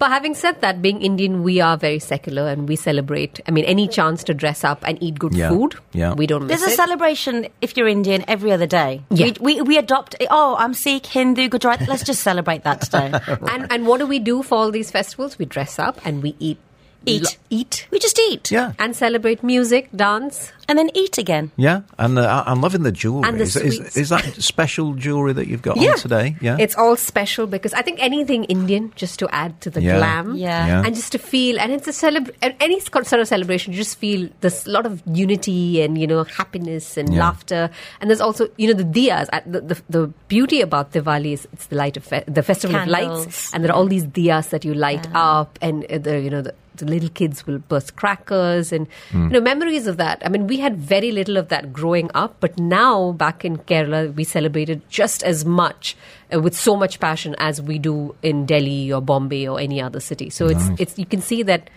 But 0.00 0.08
having 0.10 0.34
said 0.34 0.60
that, 0.62 0.80
being 0.82 1.02
Indian, 1.02 1.42
we 1.44 1.60
are 1.60 1.76
very 1.76 1.98
secular 1.98 2.48
and 2.48 2.66
we 2.66 2.74
celebrate. 2.74 3.38
I 3.46 3.50
mean, 3.50 3.66
any 3.66 3.86
chance 3.86 4.24
to 4.24 4.34
dress 4.34 4.64
up 4.64 4.82
and 4.88 4.96
eat 5.02 5.18
good 5.18 5.34
Yeah. 5.34 5.50
food, 5.50 5.74
Yeah. 5.92 6.14
we 6.14 6.26
don't 6.26 6.46
miss 6.46 6.56
it. 6.56 6.60
There's 6.60 6.70
a 6.70 6.72
it. 6.72 6.76
celebration 6.76 7.46
if 7.60 7.76
you're 7.76 7.86
Indian 7.86 8.24
every 8.26 8.50
other 8.50 8.66
day. 8.66 9.02
Yeah. 9.10 9.26
We, 9.40 9.56
we, 9.56 9.60
we 9.72 9.76
adopt, 9.78 10.16
oh, 10.30 10.56
I'm 10.58 10.72
Sikh, 10.72 11.04
Hindu, 11.04 11.48
Gujarati. 11.50 11.84
Let's 11.84 12.02
just 12.02 12.22
celebrate 12.22 12.64
that 12.64 12.80
today. 12.80 13.12
and 13.52 13.70
and 13.70 13.86
what 13.86 13.98
do 13.98 14.06
we 14.06 14.18
do 14.18 14.42
for 14.42 14.56
all 14.58 14.70
these 14.70 14.90
festivals? 14.90 15.38
We 15.38 15.44
dress 15.44 15.78
up 15.78 16.00
and 16.06 16.22
we 16.22 16.34
eat, 16.38 16.56
Eat. 17.06 17.22
lo- 17.24 17.30
eat, 17.50 17.86
We 17.90 17.98
just 17.98 18.18
eat. 18.18 18.50
Yeah. 18.50 18.72
and 18.78 18.96
celebrate 18.96 19.42
music, 19.42 19.90
dance. 19.94 20.52
And 20.70 20.78
then 20.78 20.88
eat 20.94 21.18
again. 21.18 21.50
Yeah, 21.58 21.82
and 21.98 22.16
uh, 22.16 22.22
I- 22.46 22.50
I'm 22.50 22.60
loving 22.62 22.84
the 22.86 22.92
jewelry. 22.92 23.26
And 23.28 23.38
the 23.38 23.42
is, 23.42 23.56
is, 23.56 23.96
is 23.96 24.08
that 24.14 24.22
special 24.38 24.94
jewelry 24.94 25.32
that 25.34 25.48
you've 25.48 25.62
got 25.66 25.76
on 25.76 25.98
today? 25.98 26.36
Yeah, 26.40 26.56
It's 26.60 26.76
all 26.78 26.94
special 26.94 27.48
because 27.50 27.74
I 27.74 27.82
think 27.82 27.98
anything 28.00 28.44
Indian 28.44 28.92
just 28.94 29.18
to 29.18 29.26
add 29.34 29.60
to 29.62 29.70
the 29.70 29.82
Yeah. 29.82 29.96
glam. 29.98 30.36
Yeah. 30.36 30.66
Yeah. 30.66 30.82
And 30.86 30.94
just 30.94 31.10
to 31.12 31.18
feel, 31.18 31.58
and 31.58 31.72
it's 31.72 31.88
a 31.88 31.92
celebr- 31.92 32.30
any 32.60 32.78
sort 32.78 33.12
of 33.20 33.26
celebration, 33.26 33.72
you 33.72 33.78
just 33.82 33.98
feel 33.98 34.28
there's 34.42 34.64
a 34.66 34.70
lot 34.70 34.86
of 34.86 35.02
unity 35.10 35.82
and, 35.82 35.98
you 35.98 36.06
know, 36.06 36.22
happiness 36.24 36.96
and 36.96 37.12
Yeah. 37.12 37.18
laughter. 37.20 37.70
And 38.00 38.08
there's 38.08 38.20
also, 38.20 38.46
you 38.56 38.68
know, 38.68 38.74
the 38.78 38.84
diyas. 38.84 39.26
The, 39.50 39.60
the, 39.60 39.82
the 39.90 40.06
beauty 40.28 40.60
about 40.60 40.92
Diwali 40.92 41.32
is 41.32 41.48
it's 41.52 41.66
the 41.66 41.76
light 41.76 41.96
of, 41.96 42.04
fe- 42.04 42.24
the 42.28 42.42
festival 42.44 42.76
of 42.78 42.86
lights. 42.86 43.52
And 43.52 43.64
there 43.64 43.72
are 43.72 43.76
all 43.76 43.86
these 43.86 44.06
diyas 44.06 44.50
that 44.50 44.64
you 44.64 44.74
light 44.74 45.08
up 45.14 45.58
and 45.60 45.84
uh, 45.90 45.98
the, 45.98 46.20
you 46.20 46.30
know, 46.30 46.42
the, 46.42 46.54
the 46.76 46.86
little 46.86 47.10
kids 47.10 47.46
will 47.46 47.58
burst 47.58 47.96
crackers 47.96 48.72
and 48.72 48.86
Hmm. 49.10 49.24
you 49.24 49.30
know 49.34 49.40
memories 49.40 49.86
of 49.86 49.96
that. 49.98 50.22
I 50.24 50.28
mean, 50.30 50.46
we 50.46 50.56
had 50.60 50.76
very 50.76 51.10
little 51.10 51.36
of 51.36 51.48
that 51.48 51.72
growing 51.72 52.10
up, 52.14 52.36
but 52.40 52.58
now 52.58 53.12
back 53.12 53.44
in 53.44 53.58
Kerala, 53.58 54.14
we 54.14 54.24
celebrated 54.24 54.82
just 54.88 55.22
as 55.22 55.44
much 55.44 55.96
uh, 56.32 56.40
with 56.40 56.56
so 56.56 56.76
much 56.76 57.00
passion 57.00 57.34
as 57.38 57.60
we 57.60 57.78
do 57.78 58.14
in 58.22 58.46
Delhi 58.46 58.92
or 58.92 59.00
Bombay 59.00 59.48
or 59.48 59.58
any 59.60 59.80
other 59.80 60.00
city. 60.00 60.30
So 60.30 60.46
it's 60.46 60.68
it's 60.78 60.98
you 60.98 61.06
can 61.06 61.20
see 61.20 61.42
that 61.42 61.68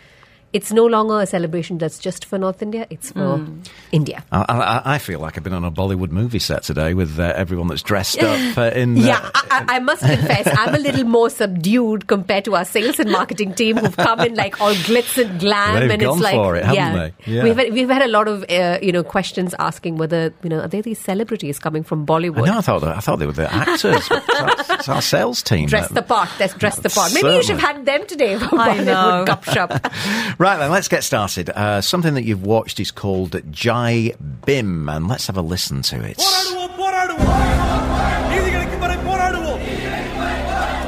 it's 0.53 0.71
no 0.71 0.85
longer 0.85 1.19
a 1.19 1.25
celebration 1.25 1.77
that's 1.79 1.97
just 1.99 2.25
for 2.25 2.37
North 2.37 2.61
India; 2.61 2.87
it's 2.89 3.11
for 3.11 3.45
India. 3.91 4.23
I, 4.31 4.45
I, 4.47 4.95
I 4.95 4.97
feel 4.99 5.19
like 5.19 5.37
I've 5.37 5.43
been 5.43 5.53
on 5.53 5.65
a 5.65 5.71
Bollywood 5.71 6.11
movie 6.11 6.39
set 6.39 6.63
today 6.63 6.93
with 6.93 7.19
uh, 7.19 7.33
everyone 7.35 7.67
that's 7.67 7.81
dressed 7.81 8.21
up 8.21 8.57
uh, 8.57 8.71
in. 8.73 8.97
Uh, 8.97 9.01
Yeah, 9.01 9.29
I, 9.33 9.65
I 9.67 9.75
I 9.75 9.79
must 9.79 10.01
confess, 10.01 10.47
I'm 10.57 10.75
a 10.75 10.77
little 10.77 11.03
more 11.03 11.29
subdued 11.29 12.07
compared 12.07 12.45
to 12.45 12.55
our 12.55 12.65
sales 12.65 12.99
and 12.99 13.11
marketing 13.11 13.53
team 13.55 13.77
who've 13.77 13.95
come 13.95 14.19
in 14.21 14.35
like 14.35 14.61
all 14.61 14.73
glitz 14.73 15.17
and 15.23 15.39
glam, 15.39 15.79
They've 15.79 15.89
and 15.91 16.01
gone 16.01 16.17
it's 16.17 16.23
like, 16.23 16.35
for 16.35 16.55
it, 16.55 16.63
haven't 16.63 16.75
yeah, 16.75 17.09
they? 17.25 17.31
Yeah. 17.31 17.43
we've 17.43 17.55
had, 17.57 17.73
we've 17.73 17.89
had 17.89 18.01
a 18.03 18.07
lot 18.07 18.27
of 18.27 18.45
uh, 18.49 18.77
you 18.81 18.91
know 18.91 19.03
questions 19.03 19.55
asking 19.57 19.97
whether 19.97 20.33
you 20.43 20.49
know 20.49 20.59
are 20.59 20.67
there 20.67 20.81
these 20.83 20.99
celebrities 20.99 21.59
coming 21.59 21.83
from 21.83 22.05
Bollywood? 22.05 22.45
No, 22.45 22.57
I 22.57 22.61
thought 22.61 22.83
I 22.83 22.99
thought 22.99 23.17
they 23.17 23.25
were 23.25 23.31
the 23.33 23.51
actors. 23.51 23.83
it's, 24.11 24.11
our, 24.11 24.75
it's 24.77 24.89
our 24.89 25.01
sales 25.01 25.41
team. 25.41 25.67
Dress 25.67 25.89
the 25.89 26.01
part. 26.03 26.29
Let's 26.39 26.53
dress 26.53 26.77
the 26.77 26.89
part. 26.89 27.13
Maybe 27.13 27.29
you 27.29 27.43
should 27.43 27.57
have 27.59 27.75
had 27.75 27.85
them 27.85 28.05
today 28.05 28.37
for 28.37 28.55
I 28.55 28.77
know. 28.77 28.93
Bollywood 28.93 29.27
Cup 29.27 29.43
Shop. 29.45 30.39
Right 30.43 30.57
then, 30.59 30.71
let's 30.71 30.89
get 30.93 31.03
started. 31.03 31.49
Uh, 31.51 31.79
something 31.81 32.15
that 32.15 32.25
you've 32.29 32.45
watched 32.45 32.79
is 32.83 32.91
called 32.91 33.33
Jai 33.61 34.13
Bim, 34.45 34.89
and 34.89 35.07
let's 35.07 35.27
have 35.27 35.37
a 35.37 35.45
listen 35.53 35.81
to 35.89 35.97
it. 36.11 36.17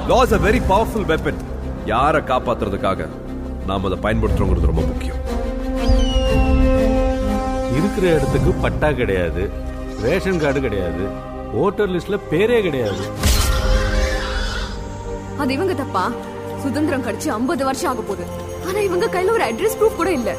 law 0.10 0.24
is 0.24 0.32
a 0.32 0.42
very 0.48 0.62
powerful 0.72 1.04
weapon. 1.12 1.36
யாரை 1.86 2.22
காப்பாத்துறதுக்காக 2.22 3.08
நாம 3.66 3.88
அதை 3.90 3.98
பயன்படுத்துறோங்கிறது 4.06 4.70
ரொம்ப 4.72 4.82
முக்கியம். 4.82 5.22
இருக்கிற 7.78 8.14
இடத்துக்கு 8.16 8.54
பட்டா 8.54 8.92
கிடையாது 8.92 9.44
ration 10.02 10.40
card 10.40 10.60
கிடையாது 10.60 11.06
ஓட்டர் 11.64 11.90
லிஸ்ட்ல 11.90 12.20
பேரே 12.32 12.62
கிடையாது. 12.62 13.06
அது 15.38 15.54
இவங்க 15.54 15.74
தப்பா? 15.74 16.12
சுதந்திரம் 16.64 17.06
கிடைச்சு 17.08 17.30
50 17.38 17.64
வருஷம் 17.64 17.92
ஆக 17.92 18.02
போகுது. 18.02 18.54
ஆனா 18.76 18.84
இவங்க 18.88 19.08
கையில 19.12 19.32
ஒரு 19.36 19.44
அட்ரஸ் 19.50 19.76
ப்ரூஃப் 19.80 20.00
கூட 20.00 20.10
இல்ல 20.16 20.30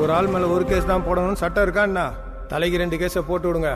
ஒரு 0.00 0.10
ஆள் 0.16 0.26
மேல 0.32 0.48
ஒரு 0.54 0.64
கேஸ் 0.70 0.88
தான் 0.90 1.36
சட்டம் 1.42 1.64
இருக்கான்னா 1.66 2.04
தலைக்கு 2.52 2.82
ரெண்டு 2.84 3.22
போட்டு 3.30 3.48
விடுங்க 3.50 3.72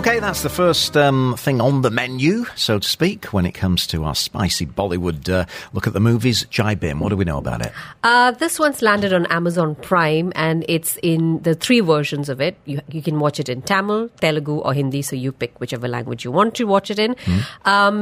Okay, 0.00 0.14
that's 0.22 0.42
the 0.46 0.50
first 0.54 0.94
um, 1.02 1.20
thing 1.42 1.58
on 1.66 1.76
the 1.84 1.90
menu, 1.98 2.32
so 2.64 2.72
to 2.84 2.88
speak, 2.94 3.28
when 3.36 3.46
it 3.50 3.54
comes 3.60 3.86
to 3.92 3.96
our 4.08 4.18
spicy 4.22 4.66
Bollywood 4.80 5.30
uh, 5.36 5.38
look 5.76 5.86
at 5.90 5.94
the 5.98 6.02
movies. 6.08 6.40
Jai 6.56 6.72
Bhim, 6.82 6.98
what 7.04 7.12
do 7.14 7.18
we 7.20 7.26
know 7.28 7.38
about 7.44 7.62
it? 7.66 7.78
Uh, 8.10 8.28
this 8.42 8.58
one's 8.64 8.82
landed 8.88 9.14
on 9.18 9.24
Amazon 9.38 9.72
Prime, 9.88 10.28
and 10.46 10.68
it's 10.76 10.92
in 11.12 11.24
the 11.48 11.54
three 11.66 11.80
versions 11.94 12.32
of 12.34 12.44
it. 12.48 12.60
You, 12.72 12.78
you, 12.96 13.02
can 13.08 13.24
watch 13.24 13.40
it 13.44 13.52
in 13.54 13.62
Tamil, 13.72 14.02
Telugu, 14.26 14.58
or 14.66 14.74
Hindi, 14.80 15.02
so 15.10 15.16
you 15.24 15.32
pick 15.44 15.58
whichever 15.64 15.90
language 15.96 16.28
you 16.28 16.34
want 16.40 16.60
to 16.60 16.68
watch 16.76 16.94
it 16.96 17.02
in. 17.06 17.14
Mm. 17.14 17.42
Um, 17.74 18.00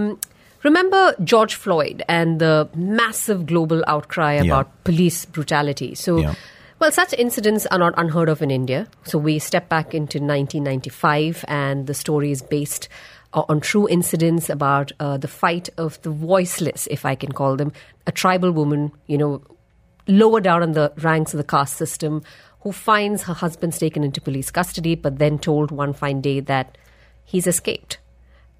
remember 0.64 1.14
George 1.22 1.54
Floyd 1.54 2.02
and 2.08 2.40
the 2.40 2.68
massive 2.74 3.46
global 3.46 3.84
outcry 3.86 4.34
Yeah. 4.34 4.42
about 4.44 4.84
police 4.84 5.24
brutality. 5.24 5.94
So. 5.94 6.18
Yeah. 6.18 6.34
Well, 6.80 6.90
such 6.90 7.14
incidents 7.14 7.66
are 7.66 7.78
not 7.78 7.94
unheard 7.96 8.28
of 8.28 8.42
in 8.42 8.50
India. 8.50 8.88
So 9.04 9.16
we 9.16 9.38
step 9.38 9.68
back 9.68 9.94
into 9.94 10.18
1995, 10.18 11.44
and 11.46 11.86
the 11.86 11.94
story 11.94 12.30
is 12.32 12.42
based 12.42 12.88
on 13.32 13.60
true 13.60 13.88
incidents 13.88 14.50
about 14.50 14.90
uh, 15.00 15.16
the 15.16 15.28
fight 15.28 15.68
of 15.78 16.02
the 16.02 16.10
voiceless, 16.10 16.86
if 16.90 17.04
I 17.04 17.14
can 17.14 17.32
call 17.32 17.56
them, 17.56 17.72
a 18.06 18.12
tribal 18.12 18.50
woman, 18.50 18.92
you 19.06 19.16
know, 19.16 19.40
lower 20.08 20.40
down 20.40 20.62
in 20.62 20.72
the 20.72 20.92
ranks 20.98 21.32
of 21.32 21.38
the 21.38 21.44
caste 21.44 21.76
system, 21.76 22.22
who 22.60 22.72
finds 22.72 23.22
her 23.22 23.34
husband's 23.34 23.78
taken 23.78 24.04
into 24.04 24.20
police 24.20 24.50
custody, 24.50 24.94
but 24.94 25.18
then 25.18 25.38
told 25.38 25.70
one 25.70 25.92
fine 25.92 26.20
day 26.20 26.40
that 26.40 26.76
he's 27.24 27.46
escaped. 27.46 27.98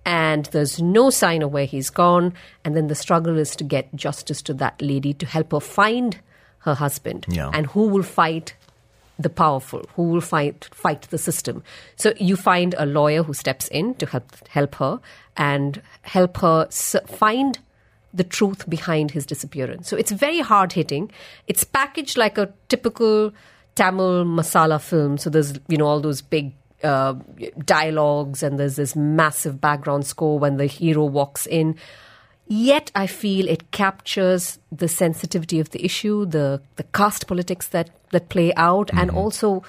And 0.06 0.46
there's 0.46 0.80
no 0.82 1.10
sign 1.10 1.42
of 1.42 1.52
where 1.52 1.64
he's 1.64 1.90
gone. 1.90 2.34
And 2.64 2.76
then 2.76 2.88
the 2.88 2.94
struggle 2.94 3.38
is 3.38 3.56
to 3.56 3.64
get 3.64 3.94
justice 3.96 4.42
to 4.42 4.54
that 4.54 4.80
lady 4.82 5.14
to 5.14 5.26
help 5.26 5.52
her 5.52 5.60
find 5.60 6.18
her 6.58 6.74
husband 6.74 7.26
Yeah. 7.28 7.50
and 7.52 7.66
who 7.66 7.88
will 7.88 8.02
fight 8.02 8.54
the 9.18 9.30
powerful, 9.30 9.82
who 9.94 10.04
will 10.04 10.20
fight 10.20 10.68
fight 10.72 11.02
the 11.10 11.18
system. 11.18 11.62
So 11.96 12.12
you 12.18 12.36
find 12.36 12.74
a 12.78 12.84
lawyer 12.86 13.22
who 13.22 13.32
steps 13.32 13.68
in 13.68 13.94
to 13.96 14.06
help 14.06 14.48
help 14.48 14.74
her 14.76 15.00
and 15.36 15.80
help 16.02 16.38
her 16.38 16.68
find 17.06 17.58
the 18.12 18.24
truth 18.24 18.68
behind 18.68 19.10
his 19.12 19.24
disappearance. 19.26 19.88
So 19.88 19.96
it's 19.96 20.10
very 20.10 20.40
hard 20.40 20.72
hitting. 20.72 21.10
It's 21.46 21.64
packaged 21.64 22.16
like 22.16 22.38
a 22.38 22.52
typical 22.68 23.32
Tamil 23.76 24.24
masala 24.24 24.80
film. 24.80 25.16
So 25.18 25.30
there's 25.30 25.54
you 25.68 25.76
know 25.78 25.86
all 25.86 26.00
those 26.00 26.20
big 26.22 26.52
uh, 26.82 27.14
dialogues 27.64 28.42
and 28.42 28.58
there's 28.58 28.76
this 28.76 28.94
massive 28.96 29.60
background 29.60 30.06
score 30.06 30.38
when 30.38 30.56
the 30.56 30.66
hero 30.66 31.04
walks 31.04 31.46
in. 31.46 31.76
Yet 32.46 32.90
I 32.94 33.06
feel 33.06 33.48
it 33.48 33.70
captures 33.70 34.58
the 34.70 34.87
sensitivity 34.88 35.60
of 35.60 35.70
the 35.70 35.82
issue, 35.84 36.26
the 36.26 36.60
the 36.76 36.82
caste 36.82 37.26
politics 37.26 37.68
that 37.68 37.88
that 38.10 38.28
play 38.28 38.52
out, 38.54 38.90
and 38.92 39.10
also 39.10 39.62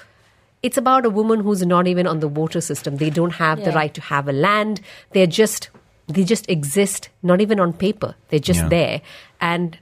it's 0.62 0.76
about 0.76 1.06
a 1.06 1.10
woman 1.10 1.40
who's 1.40 1.64
not 1.64 1.86
even 1.86 2.06
on 2.06 2.20
the 2.20 2.28
water 2.28 2.60
system. 2.60 2.96
They 2.96 3.08
don't 3.10 3.34
have 3.34 3.64
the 3.64 3.72
right 3.72 3.94
to 3.94 4.00
have 4.02 4.28
a 4.28 4.32
land. 4.32 4.82
They're 5.12 5.26
just 5.26 5.70
they 6.06 6.22
just 6.22 6.48
exist, 6.50 7.08
not 7.22 7.40
even 7.40 7.58
on 7.58 7.72
paper. 7.72 8.14
They're 8.28 8.38
just 8.38 8.60
Yeah. 8.60 8.68
there. 8.68 9.00
And 9.40 9.78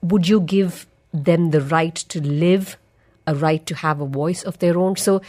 would 0.00 0.28
you 0.28 0.40
give 0.40 0.86
them 1.12 1.50
the 1.50 1.60
right 1.60 1.94
to 1.94 2.20
live, 2.20 2.76
a 3.26 3.34
right 3.34 3.66
to 3.66 3.74
have 3.74 4.00
a 4.00 4.06
voice 4.06 4.42
of 4.44 4.58
their 4.60 4.78
own? 4.78 4.96
So, 4.96 5.20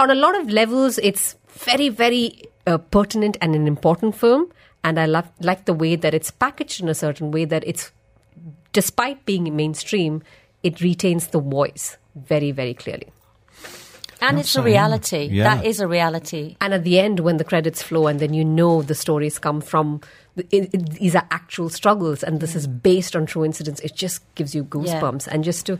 on 0.00 0.10
a 0.10 0.14
lot 0.14 0.34
of 0.34 0.50
levels, 0.50 0.98
it's 0.98 1.36
very, 1.50 1.90
very 1.90 2.42
uh, 2.66 2.78
pertinent 2.78 3.36
and 3.40 3.54
an 3.54 3.66
important 3.68 4.16
film. 4.16 4.50
And 4.82 4.98
I 4.98 5.04
love 5.04 5.30
like 5.40 5.66
the 5.66 5.74
way 5.74 5.94
that 5.94 6.14
it's 6.14 6.30
packaged 6.30 6.80
in 6.82 6.88
a 6.88 6.94
certain 6.94 7.30
way 7.30 7.44
that 7.44 7.62
it's, 7.66 7.92
despite 8.72 9.26
being 9.26 9.54
mainstream, 9.54 10.22
it 10.62 10.80
retains 10.80 11.28
the 11.28 11.40
voice 11.40 11.98
very, 12.14 12.50
very 12.50 12.72
clearly. 12.72 13.12
And 14.22 14.38
it's 14.38 14.56
a 14.56 14.62
reality. 14.62 15.28
Yeah. 15.30 15.54
That 15.54 15.64
is 15.64 15.80
a 15.80 15.88
reality. 15.88 16.56
And 16.60 16.74
at 16.74 16.84
the 16.84 16.98
end, 16.98 17.20
when 17.20 17.38
the 17.38 17.44
credits 17.44 17.82
flow, 17.82 18.06
and 18.06 18.20
then 18.20 18.34
you 18.34 18.44
know 18.44 18.82
the 18.82 18.94
stories 18.94 19.38
come 19.38 19.62
from, 19.62 20.02
it, 20.36 20.74
it, 20.74 20.90
these 20.90 21.14
are 21.14 21.26
actual 21.30 21.70
struggles, 21.70 22.22
and 22.22 22.40
this 22.40 22.54
is 22.54 22.66
based 22.66 23.16
on 23.16 23.24
true 23.24 23.44
incidents. 23.44 23.80
It 23.80 23.94
just 23.94 24.22
gives 24.34 24.54
you 24.54 24.64
goosebumps, 24.64 25.26
and 25.26 25.42
just 25.42 25.64
to, 25.66 25.78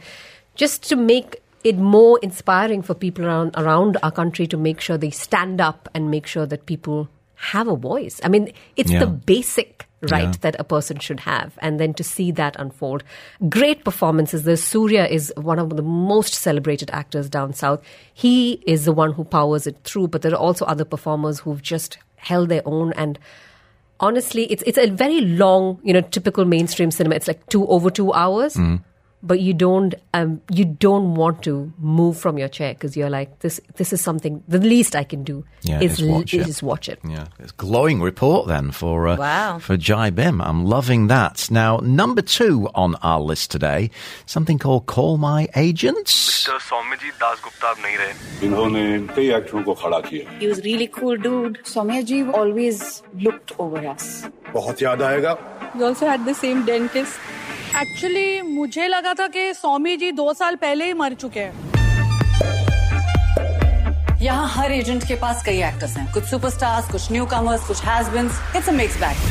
just 0.54 0.88
to 0.88 0.96
make 0.96 1.42
it 1.64 1.76
more 1.76 2.18
inspiring 2.22 2.82
for 2.82 2.94
people 2.94 3.24
around 3.26 3.54
around 3.56 3.96
our 4.02 4.10
country 4.10 4.46
to 4.46 4.56
make 4.56 4.80
sure 4.80 4.96
they 4.96 5.10
stand 5.10 5.60
up 5.60 5.88
and 5.94 6.10
make 6.10 6.26
sure 6.26 6.46
that 6.46 6.66
people 6.66 7.08
have 7.34 7.68
a 7.68 7.76
voice. 7.76 8.20
I 8.24 8.28
mean, 8.28 8.52
it's 8.76 8.90
Yeah. 8.90 9.00
the 9.00 9.06
basic 9.06 9.86
right 10.02 10.22
Yeah. 10.24 10.32
that 10.40 10.56
a 10.58 10.64
person 10.64 10.98
should 10.98 11.20
have 11.20 11.58
and 11.58 11.78
then 11.78 11.92
to 11.92 12.02
see 12.02 12.30
that 12.32 12.56
unfold 12.58 13.02
great 13.50 13.84
performances 13.84 14.44
the 14.44 14.52
Suriya 14.52 15.06
is 15.10 15.30
one 15.36 15.58
of 15.58 15.76
the 15.76 15.82
most 15.82 16.32
celebrated 16.32 16.90
actors 16.90 17.28
down 17.28 17.52
south 17.52 17.82
he 18.14 18.62
is 18.66 18.86
the 18.86 18.94
one 18.94 19.12
who 19.12 19.24
powers 19.24 19.66
it 19.66 19.76
through 19.84 20.08
but 20.08 20.22
there 20.22 20.32
are 20.32 20.36
also 20.48 20.64
other 20.64 20.86
performers 20.86 21.40
who've 21.40 21.60
just 21.60 21.98
held 22.16 22.48
their 22.48 22.62
own 22.64 22.94
and 22.94 23.18
honestly 24.00 24.44
it's 24.44 24.62
it's 24.66 24.78
a 24.78 24.86
very 24.88 25.20
long 25.20 25.78
you 25.82 25.92
know 25.92 26.00
typical 26.00 26.44
mainstream 26.46 26.90
cinema 26.90 27.14
it's 27.14 27.28
like 27.28 27.46
two 27.48 27.66
over 27.68 27.90
two 27.90 28.10
hours 28.14 28.54
Mm 28.54 28.80
but 29.22 29.40
you 29.40 29.52
don't 29.52 29.94
um, 30.14 30.40
you 30.50 30.64
don't 30.64 31.14
want 31.14 31.42
to 31.42 31.72
move 31.78 32.16
from 32.18 32.38
your 32.38 32.48
chair 32.48 32.74
because 32.74 32.96
you're 32.96 33.10
like 33.10 33.40
this 33.40 33.60
this 33.76 33.92
is 33.92 34.00
something 34.00 34.42
the 34.48 34.58
least 34.58 34.96
I 34.96 35.04
can 35.04 35.24
do 35.24 35.44
yeah, 35.62 35.80
is, 35.80 36.02
watch 36.02 36.34
l- 36.34 36.40
it. 36.40 36.48
is 36.48 36.62
watch 36.62 36.88
it. 36.88 36.98
Yeah, 37.06 37.26
it's 37.38 37.52
glowing 37.52 38.00
report 38.00 38.48
then 38.48 38.70
for 38.70 39.08
uh, 39.08 39.16
wow. 39.16 39.58
for 39.58 39.76
Jai 39.76 40.10
Bhim. 40.10 40.42
I'm 40.44 40.64
loving 40.64 41.08
that. 41.08 41.50
Now 41.50 41.78
number 41.78 42.22
two 42.22 42.68
on 42.74 42.94
our 42.96 43.20
list 43.20 43.50
today, 43.50 43.90
something 44.26 44.58
called 44.58 44.86
Call 44.86 45.18
My 45.18 45.48
Agents. 45.54 46.46
Mr. 46.48 46.60
He 50.38 50.46
was 50.46 50.64
really 50.64 50.86
cool 50.86 51.16
dude. 51.16 51.58
Soumyajit 51.64 52.32
always 52.32 53.02
looked 53.14 53.52
over 53.58 53.86
us. 53.86 54.24
बहुत 54.54 54.82
याद 54.82 55.02
आएगा. 55.02 55.38
We 55.76 55.84
also 55.84 56.06
had 56.06 56.24
the 56.24 56.34
same 56.34 56.64
dentist. 56.66 57.18
Actually 57.76 58.40
मुझे 58.42 58.86
लगा 58.88 59.12
था 59.14 59.26
कि 59.34 59.52
स्वामी 59.54 59.96
जी 59.96 60.10
दो 60.12 60.32
साल 60.34 60.56
पहले 60.62 60.86
ही 60.86 60.92
मर 60.94 61.14
चुके 61.14 61.40
हैं 61.40 61.68
यहाँ 64.22 64.48
हर 64.54 64.72
एजेंट 64.72 65.06
के 65.08 65.14
पास 65.16 65.42
कई 65.46 65.62
एक्टर्स 65.64 65.96
हैं 65.96 66.12
कुछ 66.12 66.24
सुपरस्टार्स 66.30 66.90
कुछ 66.92 67.10
न्यू 67.12 67.26
कमर्स 67.26 67.66
कुछ 67.66 67.82
हैजबिन्स 67.84 68.40
it's 68.56 68.68
a 68.68 68.72
mix 68.72 69.00
bag 69.00 69.28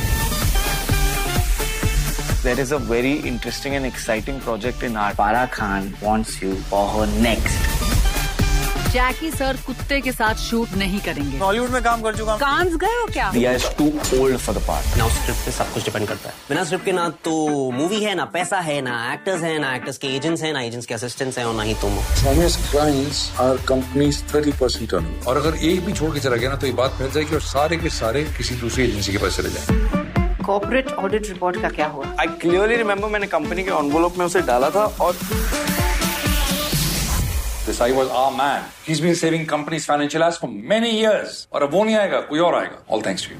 There 2.41 2.59
is 2.61 2.69
a 2.71 2.77
very 2.89 3.11
interesting 3.29 3.73
and 3.75 3.87
exciting 3.87 4.39
project 4.39 4.83
in 4.89 4.95
art. 4.97 5.17
Farah 5.17 5.43
Khan 5.51 5.91
wants 6.01 6.41
you 6.41 6.55
for 6.69 6.83
her 6.91 7.07
next. 7.21 7.88
Jackie 8.93 9.29
sir 9.31 9.57
कुत्ते 9.65 9.99
के 10.01 10.11
साथ 10.11 10.35
शूट 10.41 10.69
नहीं 10.77 10.99
करेंगे। 11.05 11.37
हॉलीवुड 11.37 11.69
में 11.69 11.81
काम 11.83 12.01
कर 12.01 12.15
चुका 12.17 12.31
हूँ। 12.31 12.39
कांस 12.39 12.75
गए 12.83 12.95
हो 12.99 13.05
क्या? 13.13 13.31
Dia 13.33 13.51
is 13.57 13.65
too 13.79 13.89
old 14.19 14.39
for 14.45 14.53
the 14.57 14.63
part. 14.67 14.97
ना 14.97 15.07
स्क्रिप्ट 15.17 15.45
पे 15.45 15.51
सब 15.51 15.73
कुछ 15.73 15.83
डिपेंड 15.85 16.07
करता 16.07 16.29
है। 16.29 16.35
बिना 16.49 16.63
स्क्रिप्ट 16.63 16.85
के 16.85 16.91
ना 16.91 17.07
तो 17.25 17.33
मूवी 17.71 17.99
है 18.03 18.15
ना 18.15 18.25
पैसा 18.33 18.59
है 18.69 18.79
ना 18.81 18.95
एक्टर्स 19.13 19.43
है 19.43 19.57
ना 19.59 19.75
एक्टर्स 19.75 19.97
के 19.97 20.07
एजेंट्स 20.15 20.41
हैं 20.43 20.53
ना 20.53 20.61
एजेंट्स 20.61 20.87
के 20.87 20.93
असिस्टेंट्स 20.93 21.37
हैं 21.37 21.45
और 21.45 21.55
ना 21.55 21.63
ही 21.63 21.73
तुम 21.81 21.91
हो। 21.91 22.01
Soumya's 22.21 22.57
clients 22.71 23.21
are 23.45 23.57
companies 23.71 24.23
30% 24.33 24.89
turnover. 24.93 25.27
और 25.27 25.37
अगर 25.37 25.57
एक 25.71 25.85
भी 25.85 25.93
छोड़ 25.93 26.13
के 26.13 26.19
चला 26.19 26.35
गया 26.35 26.49
ना 26.49 26.55
तो 26.55 26.67
ये 26.67 26.73
बात 26.81 26.97
फैल 26.99 27.11
जाएगी 27.11 27.35
और 27.35 27.41
सारे 27.51 27.77
के 27.77 27.89
सारे 27.99 28.23
किसी 28.37 28.55
दूसरी 28.65 28.83
एजेंसी 28.83 29.11
के 29.11 29.17
पास 29.17 29.37
चले 29.37 29.49
जाएँगे। 29.49 30.43
कॉर्पोरेट 30.43 30.91
ऑडिट 30.91 31.27
रिपोर्ट 31.27 31.61
का 31.61 31.69
क्या 31.69 31.87
हुआ? 31.87 32.15
I 32.21 32.27
clearly 32.43 32.81
remember 32.83 33.11
मैंने 33.11 33.27
कंपनी 33.37 33.63
के 33.63 33.71
एनवलप 33.79 34.17
में 34.17 34.25
उसे 34.25 34.41
डाला 34.51 34.69
था 34.69 34.85
और 35.01 35.15
This 37.68 37.80
I 37.80 37.92
was 37.98 38.08
our 38.22 38.30
man. 38.38 38.64
He's 38.86 39.00
been 39.00 39.14
saving 39.20 39.46
companies 39.52 39.84
financial 39.90 40.22
ass 40.24 40.36
for 40.44 40.48
many 40.74 40.90
years. 41.00 41.46
और 41.52 41.62
अब 41.62 41.70
वो 41.72 41.84
नहीं 41.84 41.96
आएगा 41.96 42.20
कोई 42.32 42.40
और 42.48 42.54
आएगा 42.54 42.78
All 42.90 43.02
thanks 43.06 43.22
to 43.26 43.30
you. 43.34 43.38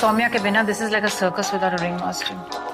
Saumya 0.00 0.28
के 0.28 0.38
बिना 0.46 0.62
this 0.70 0.80
is 0.82 0.92
like 0.92 1.04
a 1.04 1.08
circus 1.18 1.52
without 1.54 1.80
a 1.80 1.82
ring 1.82 2.00
master 2.00 2.64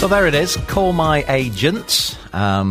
So 0.00 0.08
there 0.08 0.26
it 0.26 0.34
is. 0.34 0.56
Call 0.68 0.92
My 0.98 1.24
Agents. 1.32 1.96
Um, 2.42 2.70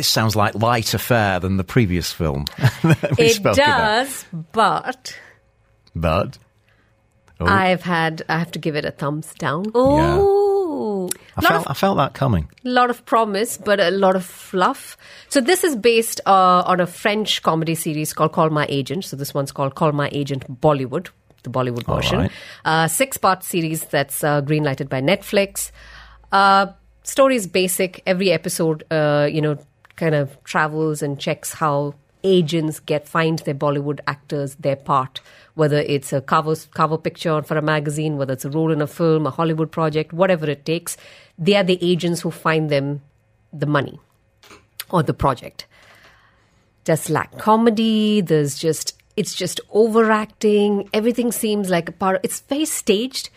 this 0.00 0.08
sounds 0.16 0.34
like 0.36 0.54
light 0.64 0.92
affair 0.98 1.40
than 1.44 1.56
the 1.56 1.64
previous 1.64 2.12
film. 2.12 2.44
that 2.82 3.14
we 3.18 3.24
it 3.26 3.34
spoke 3.36 3.56
about. 3.56 3.78
does 3.78 4.24
but 4.60 5.14
But 6.08 6.38
Oh. 7.42 7.46
I've 7.46 7.84
had 7.90 8.20
I 8.28 8.36
have 8.40 8.50
to 8.54 8.58
give 8.64 8.76
it 8.76 8.84
a 8.84 8.90
thumbs 9.02 9.28
down. 9.42 9.62
Yeah. 9.74 10.18
I 11.37 11.41
felt 11.41 11.69
I 11.69 11.73
felt 11.73 11.97
that 11.97 12.13
coming. 12.13 12.49
A 12.63 12.69
lot 12.69 12.89
of 12.89 13.05
promise, 13.05 13.57
but 13.57 13.79
a 13.79 13.91
lot 13.91 14.15
of 14.15 14.25
fluff. 14.25 14.97
So 15.29 15.41
this 15.41 15.63
is 15.63 15.75
based 15.75 16.21
uh, 16.25 16.63
on 16.65 16.79
a 16.79 16.87
French 16.87 17.43
comedy 17.43 17.75
series 17.75 18.13
called 18.13 18.31
Call 18.31 18.49
My 18.49 18.65
Agent. 18.69 19.05
So 19.05 19.17
this 19.17 19.33
one's 19.33 19.51
called 19.51 19.75
Call 19.75 19.91
My 19.91 20.09
Agent 20.11 20.61
Bollywood, 20.61 21.09
the 21.43 21.49
Bollywood 21.49 21.85
version. 21.85 22.19
right. 22.19 22.31
Uh, 22.63 22.87
six 22.87 23.17
part 23.17 23.43
series 23.43 23.85
that's 23.85 24.23
uh, 24.23 24.41
greenlighted 24.41 24.89
by 24.89 25.01
Netflix. 25.01 25.71
Uh, 26.31 26.67
story 27.03 27.35
is 27.35 27.47
basic. 27.47 28.01
Every 28.05 28.31
episode, 28.31 28.83
uh, 28.91 29.27
you 29.31 29.41
know, 29.41 29.57
kind 29.95 30.15
of 30.15 30.41
travels 30.43 31.01
and 31.01 31.19
checks 31.19 31.53
how 31.53 31.95
agents 32.25 32.79
get 32.79 33.07
find 33.07 33.39
their 33.39 33.53
Bollywood 33.53 33.99
actors 34.07 34.55
their 34.55 34.75
part, 34.75 35.21
whether 35.53 35.77
it's 35.77 36.11
a 36.11 36.21
cover 36.21 36.55
cover 36.73 36.97
picture 36.97 37.41
for 37.43 37.57
a 37.57 37.61
magazine, 37.61 38.17
whether 38.17 38.33
it's 38.33 38.45
a 38.45 38.49
role 38.49 38.71
in 38.71 38.81
a 38.81 38.87
film, 38.87 39.25
a 39.27 39.29
Hollywood 39.29 39.71
project, 39.71 40.11
whatever 40.11 40.49
it 40.49 40.65
takes. 40.65 40.97
They 41.37 41.55
are 41.55 41.63
the 41.63 41.79
agents 41.81 42.21
who 42.21 42.31
find 42.31 42.69
them 42.69 43.01
the 43.53 43.65
money 43.65 43.99
or 44.89 45.03
the 45.03 45.13
project. 45.13 45.67
Just 46.83 47.09
lack 47.09 47.37
comedy. 47.37 48.21
There's 48.21 48.57
just 48.57 49.01
it's 49.15 49.33
just 49.33 49.61
overacting. 49.71 50.89
Everything 50.93 51.31
seems 51.31 51.69
like 51.69 51.89
a 51.89 51.93
part. 51.93 52.19
It's 52.23 52.41
very 52.41 52.65
staged. 52.65 53.29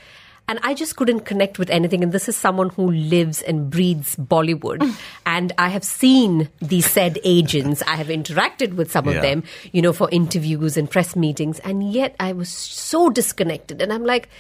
And 0.48 0.58
I 0.62 0.72
just 0.72 0.96
couldn't 0.96 1.20
connect 1.20 1.58
with 1.58 1.68
anything. 1.68 2.02
And 2.02 2.10
this 2.10 2.26
is 2.28 2.34
someone 2.36 2.70
who 2.70 2.90
lives 2.90 3.42
and 3.42 3.68
breathes 3.68 4.16
Bollywood. 4.16 4.82
and 5.26 5.52
I 5.58 5.68
have 5.68 5.84
seen 5.84 6.48
these 6.60 6.90
said 6.90 7.18
agents. 7.22 7.82
I 7.86 7.96
have 7.96 8.06
interacted 8.08 8.72
with 8.74 8.90
some 8.90 9.04
Yeah. 9.06 9.16
of 9.16 9.22
them, 9.22 9.44
you 9.72 9.82
know, 9.82 9.92
for 9.92 10.08
interviews 10.10 10.78
and 10.78 10.90
press 10.90 11.14
meetings. 11.14 11.58
And 11.60 11.92
yet 11.92 12.16
I 12.18 12.32
was 12.32 12.48
so 12.48 13.10
disconnected. 13.10 13.82
And 13.82 13.92
I'm 13.92 14.04
like, 14.04 14.30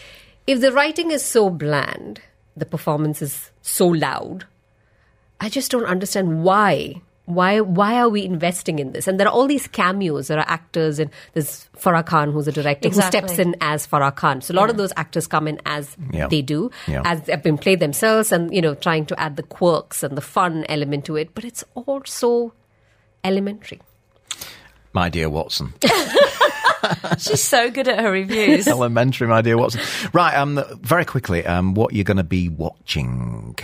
if 0.46 0.62
the 0.62 0.72
writing 0.72 1.10
is 1.10 1.22
so 1.22 1.50
bland, 1.50 2.22
the 2.56 2.64
performance 2.64 3.20
is 3.20 3.50
so 3.60 3.86
loud, 3.86 4.46
I 5.40 5.50
just 5.50 5.70
don't 5.70 5.84
understand 5.84 6.42
why. 6.42 7.02
Why 7.28 7.60
why 7.60 7.96
are 8.00 8.08
we 8.08 8.24
investing 8.24 8.78
in 8.78 8.92
this? 8.92 9.06
And 9.06 9.20
there 9.20 9.26
are 9.26 9.32
all 9.32 9.46
these 9.46 9.66
cameos. 9.68 10.28
There 10.28 10.38
are 10.38 10.48
actors, 10.48 10.98
and 10.98 11.10
there's 11.34 11.68
Farah 11.76 12.04
Khan, 12.04 12.32
who's 12.32 12.48
a 12.48 12.52
director, 12.52 12.88
who 12.88 13.02
steps 13.02 13.38
in 13.38 13.54
as 13.60 13.86
Farah 13.86 14.14
Khan. 14.16 14.40
So 14.40 14.54
a 14.54 14.56
lot 14.56 14.70
of 14.70 14.78
those 14.78 14.92
actors 14.96 15.26
come 15.26 15.46
in 15.46 15.60
as 15.66 15.94
Yeah. 16.10 16.28
they 16.28 16.40
do, 16.40 16.70
Yeah. 16.86 17.02
as 17.04 17.20
they've 17.22 17.42
been 17.42 17.58
played 17.58 17.80
themselves, 17.80 18.32
and 18.32 18.52
you 18.54 18.62
know, 18.62 18.74
trying 18.74 19.04
to 19.06 19.20
add 19.20 19.36
the 19.36 19.42
quirks 19.42 20.02
and 20.02 20.16
the 20.16 20.22
fun 20.22 20.64
element 20.70 21.04
to 21.04 21.16
it. 21.16 21.34
But 21.34 21.44
it's 21.44 21.64
all 21.74 22.00
so 22.06 22.52
elementary. 23.24 23.80
My 24.94 25.10
dear 25.10 25.28
Watson. 25.28 25.74
She's 27.18 27.42
so 27.42 27.70
good 27.70 27.88
at 27.88 28.00
her 28.00 28.10
reviews. 28.10 28.66
Elementary, 28.68 29.26
my 29.26 29.42
dear 29.42 29.56
Watson. 29.58 29.80
Right, 30.12 30.34
um, 30.34 30.62
very 30.80 31.04
quickly, 31.04 31.44
um, 31.46 31.74
what 31.74 31.92
you're 31.94 32.04
going 32.04 32.16
to 32.18 32.22
be 32.24 32.48
watching? 32.48 33.56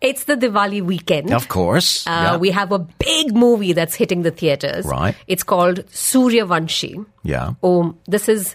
It's 0.00 0.24
the 0.24 0.34
Diwali 0.36 0.82
weekend. 0.82 1.32
Of 1.32 1.48
course. 1.48 2.06
Uh, 2.06 2.10
yeah. 2.10 2.36
We 2.36 2.50
have 2.50 2.72
a 2.72 2.78
big 2.78 3.34
movie 3.34 3.72
that's 3.72 3.94
hitting 3.94 4.22
the 4.22 4.30
theaters. 4.30 4.84
Right. 4.84 5.14
It's 5.26 5.42
called 5.42 5.86
Sooryavanshi. 5.86 7.04
yeah. 7.22 7.54
Oh, 7.62 7.94
this 8.06 8.28
is 8.28 8.54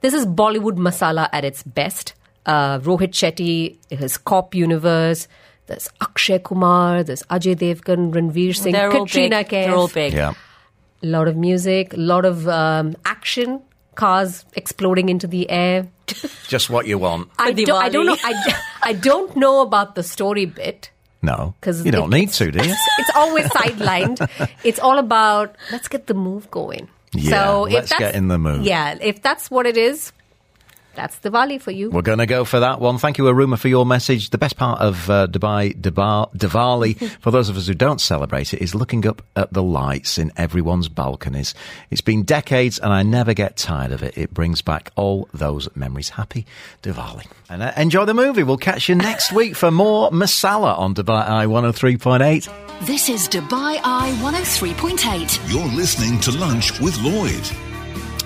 this 0.00 0.14
is 0.14 0.26
Bollywood 0.26 0.76
masala 0.78 1.28
at 1.32 1.44
its 1.44 1.62
best. 1.62 2.14
Uh, 2.46 2.78
Rohit 2.80 3.10
Shetty, 3.12 3.76
his 3.90 4.16
cop 4.16 4.54
universe. 4.54 5.28
There's 5.66 5.88
Akshay 6.00 6.40
Kumar. 6.40 7.04
There's 7.04 7.22
Ajay 7.24 7.54
Devgan, 7.54 8.12
Ranveer 8.12 8.56
Singh, 8.56 8.72
They're 8.72 8.90
Katrina 8.90 9.38
big. 9.38 9.46
Kaif. 9.48 9.50
They're 9.66 9.74
all 9.74 9.88
big. 9.88 10.12
Yeah. 10.14 10.32
A 11.02 11.06
lot 11.06 11.28
of 11.28 11.36
music, 11.36 11.94
a 11.94 11.96
lot 11.96 12.24
of 12.24 12.46
um, 12.48 12.94
action, 13.04 13.60
cars 13.94 14.44
exploding 14.54 15.08
into 15.08 15.26
the 15.26 15.48
air. 15.50 15.86
Just 16.48 16.68
what 16.70 16.86
you 16.86 16.98
want. 16.98 17.30
I, 17.38 17.52
do, 17.52 17.72
I 17.74 17.88
don't 17.88 18.06
know. 18.06 18.16
I, 18.22 18.54
I 18.82 18.92
don't 18.92 19.34
know 19.36 19.62
about 19.62 19.94
the 19.94 20.02
story 20.02 20.44
bit. 20.46 20.90
No, 21.22 21.54
because 21.60 21.84
you 21.84 21.92
don't 21.92 22.12
it- 22.12 22.16
need 22.16 22.30
to, 22.32 22.50
do 22.50 22.66
you? 22.66 22.74
It's 22.98 23.10
always 23.14 23.46
sidelined. 23.46 24.26
It's 24.64 24.78
all 24.78 24.98
about 24.98 25.54
let's 25.70 25.86
get 25.88 26.06
the 26.06 26.14
move 26.14 26.50
going. 26.50 26.88
Yeah, 27.12 27.30
so 27.30 27.64
if 27.66 27.72
let's 27.74 27.90
that's- 27.90 28.12
get 28.12 28.14
in 28.18 28.28
the 28.28 28.38
mood. 28.38 28.64
Yeah, 28.64 28.96
if 29.00 29.20
that's 29.22 29.50
what 29.50 29.66
it 29.66 29.76
is, 29.76 30.12
that's 31.00 31.18
the 31.20 31.30
Diwali 31.30 31.58
for 31.60 31.70
you. 31.70 31.88
We're 31.90 32.02
going 32.02 32.18
to 32.18 32.26
go 32.26 32.44
for 32.44 32.60
that 32.60 32.78
one. 32.78 32.98
Thank 32.98 33.16
you, 33.16 33.24
Aruma, 33.24 33.58
for 33.58 33.68
your 33.68 33.86
message. 33.86 34.30
The 34.30 34.38
best 34.38 34.56
part 34.56 34.80
of 34.80 35.08
uh, 35.08 35.28
Dubai 35.28 35.74
Diba- 35.74 36.30
Diwali, 36.34 36.98
for 37.20 37.30
those 37.30 37.48
of 37.48 37.56
us 37.56 37.66
who 37.66 37.74
don't 37.74 38.00
celebrate 38.00 38.52
it, 38.52 38.60
is 38.60 38.74
looking 38.74 39.06
up 39.06 39.22
at 39.34 39.50
the 39.52 39.62
lights 39.62 40.18
in 40.18 40.30
everyone's 40.36 40.88
balconies. 40.88 41.54
It's 41.90 42.02
been 42.02 42.24
decades, 42.24 42.78
and 42.78 42.92
I 42.92 43.02
never 43.02 43.32
get 43.32 43.56
tired 43.56 43.92
of 43.92 44.02
it. 44.02 44.18
It 44.18 44.34
brings 44.34 44.60
back 44.60 44.90
all 44.94 45.28
those 45.32 45.74
memories. 45.74 46.10
Happy 46.10 46.44
Diwali. 46.82 47.26
And 47.48 47.62
uh, 47.62 47.72
enjoy 47.78 48.04
the 48.04 48.14
movie. 48.14 48.42
We'll 48.42 48.58
catch 48.58 48.88
you 48.88 48.94
next 48.94 49.32
week 49.40 49.56
for 49.56 49.70
more 49.70 50.10
Masala 50.10 50.78
on 50.78 50.94
Dubai 50.94 51.26
Eye 51.26 51.46
103.8. 51.46 52.86
This 52.86 53.08
is 53.08 53.26
Dubai 53.26 53.80
Eye 53.82 54.12
103.8. 54.20 55.50
You're 55.50 55.64
listening 55.74 56.20
to 56.20 56.32
Lunch 56.38 56.78
with 56.78 56.98
Lloyd. 57.00 57.69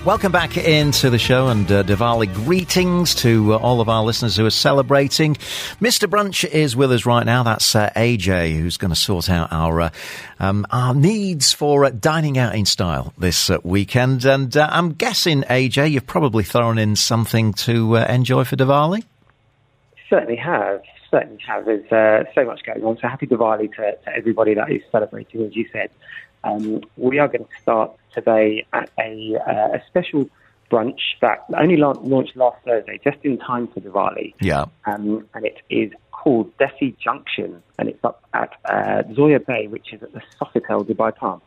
Welcome 0.05 0.31
back 0.31 0.55
into 0.55 1.09
the 1.09 1.17
show 1.17 1.47
and 1.47 1.69
uh, 1.71 1.81
Diwali 1.81 2.31
greetings 2.31 3.15
to 3.15 3.55
uh, 3.55 3.57
all 3.57 3.81
of 3.81 3.89
our 3.89 4.03
listeners 4.03 4.37
who 4.37 4.45
are 4.45 4.51
celebrating. 4.51 5.33
Mr. 5.81 6.07
Brunch 6.07 6.47
is 6.47 6.75
with 6.75 6.91
us 6.91 7.07
right 7.07 7.25
now. 7.25 7.41
That's 7.41 7.75
uh, 7.75 7.89
AJ 7.95 8.55
who's 8.55 8.77
going 8.77 8.89
to 8.89 8.95
sort 8.95 9.31
out 9.31 9.51
our 9.51 9.81
uh, 9.81 9.89
um, 10.39 10.67
our 10.69 10.93
needs 10.93 11.53
for 11.53 11.85
uh, 11.85 11.89
dining 11.89 12.37
out 12.37 12.53
in 12.53 12.67
style 12.67 13.15
this 13.17 13.49
uh, 13.49 13.57
weekend. 13.63 14.25
And 14.25 14.55
I'm 14.55 14.93
guessing, 14.93 15.41
AJ, 15.41 15.89
you've 15.89 16.05
probably 16.05 16.43
thrown 16.43 16.77
in 16.77 16.95
something 16.95 17.53
to 17.53 17.95
enjoy 17.95 18.43
for 18.43 18.55
Diwali. 18.57 19.03
Certainly 20.07 20.35
have. 20.35 20.83
Certainly 21.09 21.41
have. 21.47 21.65
There's 21.65 22.27
so 22.35 22.45
much 22.45 22.63
going 22.63 22.83
on. 22.83 22.99
So 23.01 23.07
happy 23.07 23.25
Diwali 23.25 23.73
to, 23.77 23.97
to 24.05 24.15
everybody 24.15 24.53
that 24.53 24.71
is 24.71 24.83
celebrating, 24.91 25.41
as 25.47 25.55
you 25.55 25.67
said. 25.73 25.89
Um, 26.43 26.83
we 26.95 27.17
are 27.17 27.27
going 27.27 27.45
to 27.45 27.61
start 27.63 27.97
today 28.15 28.65
at 28.73 28.89
a, 28.99 29.35
uh, 29.47 29.77
a 29.77 29.81
special 29.87 30.29
brunch 30.71 30.99
that 31.21 31.45
only 31.57 31.77
la- 31.77 31.91
launched 31.91 32.35
last 32.35 32.57
Thursday, 32.65 32.99
just 33.03 33.17
in 33.23 33.37
time 33.37 33.67
for 33.67 33.81
Diwali. 33.81 34.33
Yeah. 34.41 34.65
Um, 34.85 35.27
and 35.33 35.45
it 35.45 35.57
is 35.69 35.91
called 36.11 36.57
Desi 36.57 36.97
Junction, 36.97 37.61
and 37.77 37.89
it's 37.89 38.03
up 38.03 38.23
at 38.33 38.51
uh, 38.65 39.03
Zoya 39.13 39.39
Bay, 39.39 39.67
which 39.67 39.93
is 39.93 40.01
at 40.01 40.11
the 40.13 40.21
Sofitel 40.41 40.85
Dubai 40.85 41.15
Palm. 41.15 41.41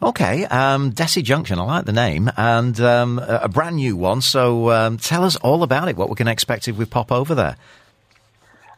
Okay, 0.00 0.44
um, 0.44 0.92
Desi 0.92 1.22
Junction, 1.24 1.58
I 1.58 1.64
like 1.64 1.84
the 1.84 1.92
name, 1.92 2.30
and 2.36 2.80
um, 2.80 3.18
a 3.18 3.48
brand 3.48 3.76
new 3.76 3.96
one. 3.96 4.20
So 4.20 4.70
um, 4.70 4.96
tell 4.96 5.24
us 5.24 5.36
all 5.36 5.62
about 5.64 5.88
it, 5.88 5.96
what 5.96 6.08
we 6.08 6.14
can 6.14 6.28
expect 6.28 6.68
if 6.68 6.76
we 6.76 6.84
pop 6.84 7.10
over 7.10 7.34
there. 7.34 7.56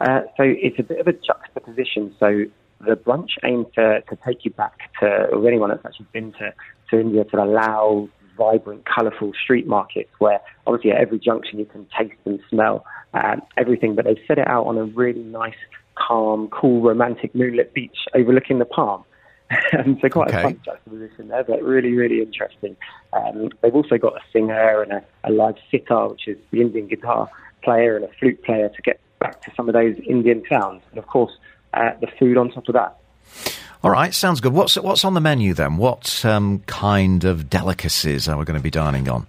Uh, 0.01 0.23
so 0.39 0.45
it's 0.45 0.79
a 0.79 0.83
bit 0.83 0.99
of 0.99 1.07
a 1.07 1.13
juxtaposition. 1.13 2.15
So 2.19 2.47
the 2.81 2.97
brunch 2.97 3.31
aims 3.45 3.67
to, 3.75 4.03
to 4.09 4.17
take 4.27 4.45
you 4.45 4.51
back 4.51 4.79
to, 5.01 5.07
or 5.07 5.47
anyone 5.47 5.71
that's 5.71 5.85
actually 5.85 6.07
been 6.13 6.33
to, 6.33 6.53
to 6.91 7.01
India, 7.01 7.25
to 7.25 7.37
the 7.37 7.45
loud, 7.45 8.09
vibrant, 8.37 8.85
colourful 8.87 9.33
street 9.43 9.67
markets 9.67 10.11
where 10.19 10.41
obviously 10.67 10.91
at 10.93 10.99
every 10.99 11.19
junction 11.19 11.59
you 11.59 11.67
can 11.67 11.87
taste 11.99 12.19
and 12.25 12.41
smell 12.49 12.85
um, 13.13 13.43
everything, 13.57 13.95
but 13.95 14.05
they've 14.07 14.25
set 14.27 14.39
it 14.39 14.49
out 14.49 14.67
on 14.67 14.79
a 14.79 14.85
really 14.85 15.23
nice, 15.23 15.55
calm, 15.97 16.49
cool, 16.49 16.81
romantic 16.81 17.35
moonlit 17.35 17.75
beach 17.75 17.97
overlooking 18.15 18.59
the 18.59 18.65
palm. 18.65 19.05
Um, 19.77 19.99
so 20.01 20.09
quite 20.09 20.29
Okay. 20.29 20.39
a 20.39 20.43
fun 20.45 20.61
juxtaposition 20.65 21.27
there, 21.27 21.43
but 21.43 21.61
really, 21.61 21.93
really 21.93 22.23
interesting. 22.23 22.77
Um, 23.13 23.49
they've 23.61 23.75
also 23.75 23.99
got 23.99 24.13
a 24.15 24.21
singer 24.33 24.81
and 24.81 24.93
a, 24.93 25.05
a 25.25 25.31
live 25.33 25.57
sitar, 25.73 26.09
which 26.09 26.29
is 26.29 26.39
the 26.53 26.61
Indian 26.61 26.87
guitar 26.87 27.29
player, 27.65 27.97
and 27.97 28.05
a 28.05 28.09
flute 28.21 28.41
player 28.45 28.69
to 28.69 28.83
get 28.83 29.01
back 29.19 29.43
to 29.43 29.53
some 29.57 29.69
of 29.69 29.73
those 29.73 29.97
Indian 30.09 30.45
sounds. 30.49 30.83
And 30.91 30.99
of 31.01 31.09
course, 31.09 31.33
uh, 31.75 31.91
the 32.01 32.09
food 32.19 32.37
on 32.37 32.51
top 32.51 32.69
of 32.69 32.75
that. 32.75 32.97
All 33.83 33.91
right, 33.91 34.13
sounds 34.13 34.41
good. 34.41 34.53
What's 34.53 34.77
what's 34.77 35.05
on 35.05 35.15
the 35.15 35.21
menu 35.21 35.55
then? 35.55 35.79
What 35.79 36.25
um, 36.25 36.61
kind 36.67 37.25
of 37.25 37.49
delicacies 37.49 38.29
are 38.29 38.37
we 38.37 38.45
going 38.45 38.59
to 38.59 38.63
be 38.63 38.71
dining 38.71 39.09
on? 39.09 39.27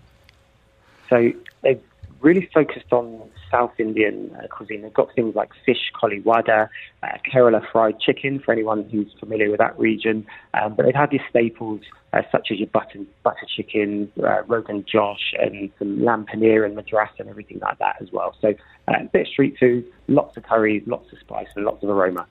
So 1.09 1.31
they've 1.61 1.81
really 2.19 2.49
focused 2.53 2.91
on 2.91 3.29
South 3.51 3.73
Indian 3.77 4.35
uh, 4.41 4.47
cuisine. 4.47 4.81
They've 4.81 4.93
got 4.93 5.13
things 5.13 5.35
like 5.35 5.49
fish, 5.65 5.91
koliwada, 6.01 6.69
uh, 7.03 7.07
Kerala 7.31 7.61
fried 7.71 7.99
chicken 7.99 8.39
for 8.39 8.51
anyone 8.51 8.89
who's 8.89 9.13
familiar 9.19 9.49
with 9.51 9.59
that 9.59 9.77
region. 9.77 10.25
Um, 10.53 10.75
but 10.75 10.85
they've 10.85 10.95
had 10.95 11.11
your 11.11 11.23
staples 11.29 11.81
uh, 12.13 12.21
such 12.31 12.47
as 12.51 12.59
your 12.59 12.67
butter, 12.67 12.99
butter 13.23 13.47
chicken, 13.55 14.11
uh, 14.23 14.43
rogan 14.43 14.85
josh, 14.91 15.33
and 15.39 15.71
some 15.79 16.03
lamb 16.03 16.25
paneer 16.25 16.65
and 16.65 16.75
madras 16.75 17.09
and 17.19 17.29
everything 17.29 17.59
like 17.59 17.77
that 17.79 17.95
as 18.01 18.11
well. 18.11 18.35
So 18.41 18.49
uh, 18.87 18.93
a 19.01 19.03
bit 19.05 19.21
of 19.21 19.27
street 19.27 19.55
food, 19.59 19.85
lots 20.07 20.35
of 20.35 20.43
curries, 20.43 20.83
lots 20.85 21.11
of 21.13 21.19
spice, 21.19 21.47
and 21.55 21.65
lots 21.65 21.83
of 21.83 21.89
aroma. 21.89 22.25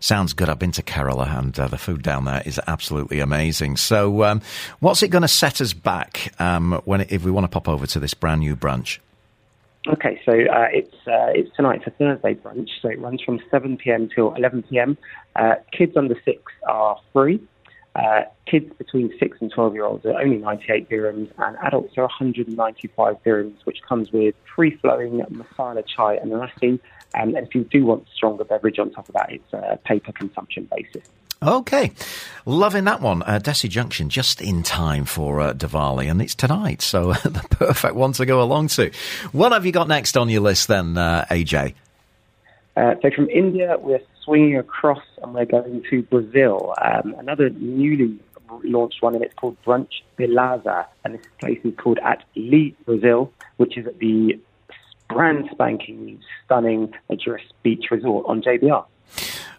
Sounds 0.00 0.32
good. 0.32 0.48
I've 0.48 0.58
been 0.58 0.72
to 0.72 0.82
Kerala, 0.82 1.38
and 1.38 1.58
uh, 1.58 1.68
the 1.68 1.78
food 1.78 2.02
down 2.02 2.24
there 2.24 2.42
is 2.46 2.60
absolutely 2.66 3.20
amazing. 3.20 3.76
So, 3.76 4.24
um, 4.24 4.40
what's 4.80 5.02
it 5.02 5.08
going 5.08 5.22
to 5.22 5.28
set 5.28 5.60
us 5.60 5.72
back 5.72 6.32
um, 6.40 6.80
when 6.84 7.02
if 7.02 7.24
we 7.24 7.30
want 7.30 7.44
to 7.44 7.48
pop 7.48 7.68
over 7.68 7.86
to 7.86 8.00
this 8.00 8.14
brand 8.14 8.40
new 8.40 8.56
brunch? 8.56 8.98
Okay, 9.88 10.20
so 10.26 10.32
uh, 10.32 10.66
it's 10.70 10.94
uh, 11.06 11.32
it's 11.34 11.48
tonight. 11.56 11.80
A 11.86 11.90
Thursday 11.90 12.34
brunch, 12.34 12.68
so 12.82 12.90
it 12.90 13.00
runs 13.00 13.22
from 13.22 13.40
7 13.50 13.78
p.m. 13.78 14.10
till 14.14 14.34
11 14.34 14.64
p.m. 14.64 14.98
Uh, 15.34 15.54
kids 15.72 15.96
under 15.96 16.14
six 16.26 16.42
are 16.68 17.00
free. 17.14 17.40
Uh, 17.96 18.24
kids 18.46 18.70
between 18.76 19.10
six 19.18 19.38
and 19.40 19.50
12 19.50 19.74
year 19.74 19.84
olds 19.84 20.04
are 20.04 20.20
only 20.20 20.36
98 20.36 20.90
dirhams, 20.90 21.30
and 21.38 21.56
adults 21.62 21.96
are 21.96 22.02
195 22.02 23.16
dirhams, 23.24 23.56
which 23.64 23.78
comes 23.88 24.12
with 24.12 24.34
free 24.54 24.76
flowing 24.76 25.22
masala 25.30 25.82
chai 25.86 26.16
and 26.16 26.32
lassi. 26.32 26.78
Um, 27.14 27.34
and 27.34 27.46
if 27.46 27.54
you 27.54 27.64
do 27.64 27.84
want 27.86 28.06
stronger 28.14 28.44
beverage 28.44 28.78
on 28.78 28.90
top 28.90 29.08
of 29.08 29.14
that, 29.14 29.32
it's 29.32 29.52
a 29.52 29.78
pay 29.84 29.98
per 30.00 30.12
consumption 30.12 30.68
basis. 30.74 31.08
Okay, 31.40 31.92
loving 32.46 32.84
that 32.84 33.00
one. 33.00 33.22
Uh, 33.22 33.38
Desi 33.40 33.68
Junction, 33.68 34.08
just 34.08 34.40
in 34.40 34.64
time 34.64 35.04
for 35.04 35.40
uh, 35.40 35.54
Diwali, 35.54 36.10
and 36.10 36.20
it's 36.20 36.34
tonight, 36.34 36.82
so 36.82 37.12
the 37.24 37.46
perfect 37.50 37.94
one 37.94 38.12
to 38.14 38.26
go 38.26 38.42
along 38.42 38.68
to. 38.68 38.90
What 39.30 39.52
have 39.52 39.64
you 39.64 39.70
got 39.70 39.86
next 39.86 40.16
on 40.16 40.28
your 40.28 40.40
list 40.40 40.66
then, 40.66 40.98
uh, 40.98 41.26
AJ? 41.30 41.74
Uh, 42.76 42.94
so 43.02 43.10
from 43.10 43.28
India, 43.30 43.76
we're 43.78 44.02
swinging 44.24 44.56
across 44.56 45.02
and 45.22 45.32
we're 45.32 45.44
going 45.44 45.84
to 45.90 46.02
Brazil. 46.02 46.74
Um, 46.80 47.14
another 47.18 47.50
newly 47.50 48.18
launched 48.64 49.00
one, 49.00 49.14
and 49.14 49.24
it's 49.24 49.34
called 49.34 49.56
Brunch 49.64 50.02
Beleza. 50.18 50.86
And 51.04 51.14
this 51.14 51.26
place 51.40 51.60
is 51.64 51.74
called 51.76 51.98
At 52.04 52.24
Lee 52.36 52.76
Brazil, 52.84 53.32
which 53.56 53.76
is 53.76 53.86
at 53.86 53.98
the 53.98 54.38
brand 55.08 55.48
spanking, 55.50 56.20
stunning 56.44 56.92
Address 57.10 57.42
Beach 57.62 57.86
Resort 57.90 58.26
on 58.26 58.42
JBR. 58.42 58.84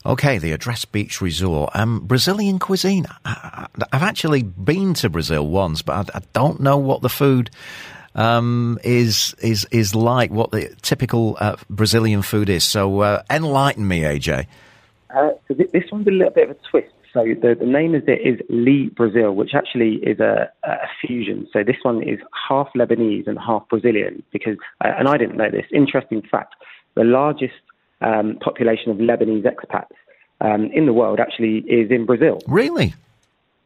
Okay, 0.05 0.37
the 0.37 0.53
Address 0.53 0.85
Beach 0.85 1.21
Resort. 1.21 1.71
Um, 1.73 1.99
Brazilian 2.01 2.59
cuisine. 2.59 3.05
I, 3.25 3.67
I've 3.91 4.03
actually 4.03 4.43
been 4.43 4.93
to 4.95 5.09
Brazil 5.09 5.45
once, 5.45 5.81
but 5.81 6.09
I, 6.13 6.19
I 6.19 6.21
don't 6.33 6.61
know 6.61 6.77
what 6.77 7.01
the 7.01 7.09
food 7.09 7.49
um, 8.15 8.79
is 8.83 9.35
is 9.39 9.65
is 9.71 9.93
like. 9.95 10.31
What 10.31 10.51
the 10.51 10.73
typical 10.81 11.37
uh, 11.39 11.57
Brazilian 11.69 12.21
food 12.21 12.49
is. 12.49 12.63
So 12.63 13.01
uh, 13.01 13.23
enlighten 13.29 13.87
me, 13.87 14.01
AJ. 14.01 14.47
Uh, 15.09 15.31
so 15.47 15.53
th- 15.55 15.71
this 15.71 15.91
one's 15.91 16.07
a 16.07 16.11
little 16.11 16.33
bit 16.33 16.49
of 16.49 16.55
a 16.55 16.59
twist. 16.69 16.93
So 17.13 17.23
the, 17.23 17.55
the 17.59 17.65
name 17.65 17.95
of 17.95 18.07
it 18.07 18.21
is 18.21 18.39
Lee 18.49 18.89
Brazil, 18.95 19.33
which 19.33 19.51
actually 19.55 19.95
is 19.95 20.19
a, 20.19 20.49
a 20.63 20.87
fusion. 21.01 21.47
So 21.51 21.63
this 21.63 21.77
one 21.81 22.03
is 22.03 22.19
half 22.47 22.69
Lebanese 22.75 23.27
and 23.27 23.37
half 23.39 23.67
Brazilian. 23.69 24.23
Because, 24.31 24.57
uh, 24.83 24.91
and 24.97 25.07
I 25.07 25.17
didn't 25.17 25.37
know 25.37 25.49
this. 25.49 25.65
Interesting 25.73 26.21
fact: 26.21 26.55
the 26.95 27.03
largest 27.03 27.53
um, 28.01 28.37
population 28.41 28.91
of 28.91 28.97
Lebanese 28.97 29.45
expats 29.45 29.95
um, 30.41 30.65
in 30.73 30.85
the 30.85 30.93
world 30.93 31.19
actually 31.19 31.59
is 31.59 31.91
in 31.91 32.05
Brazil. 32.05 32.39
Really? 32.47 32.93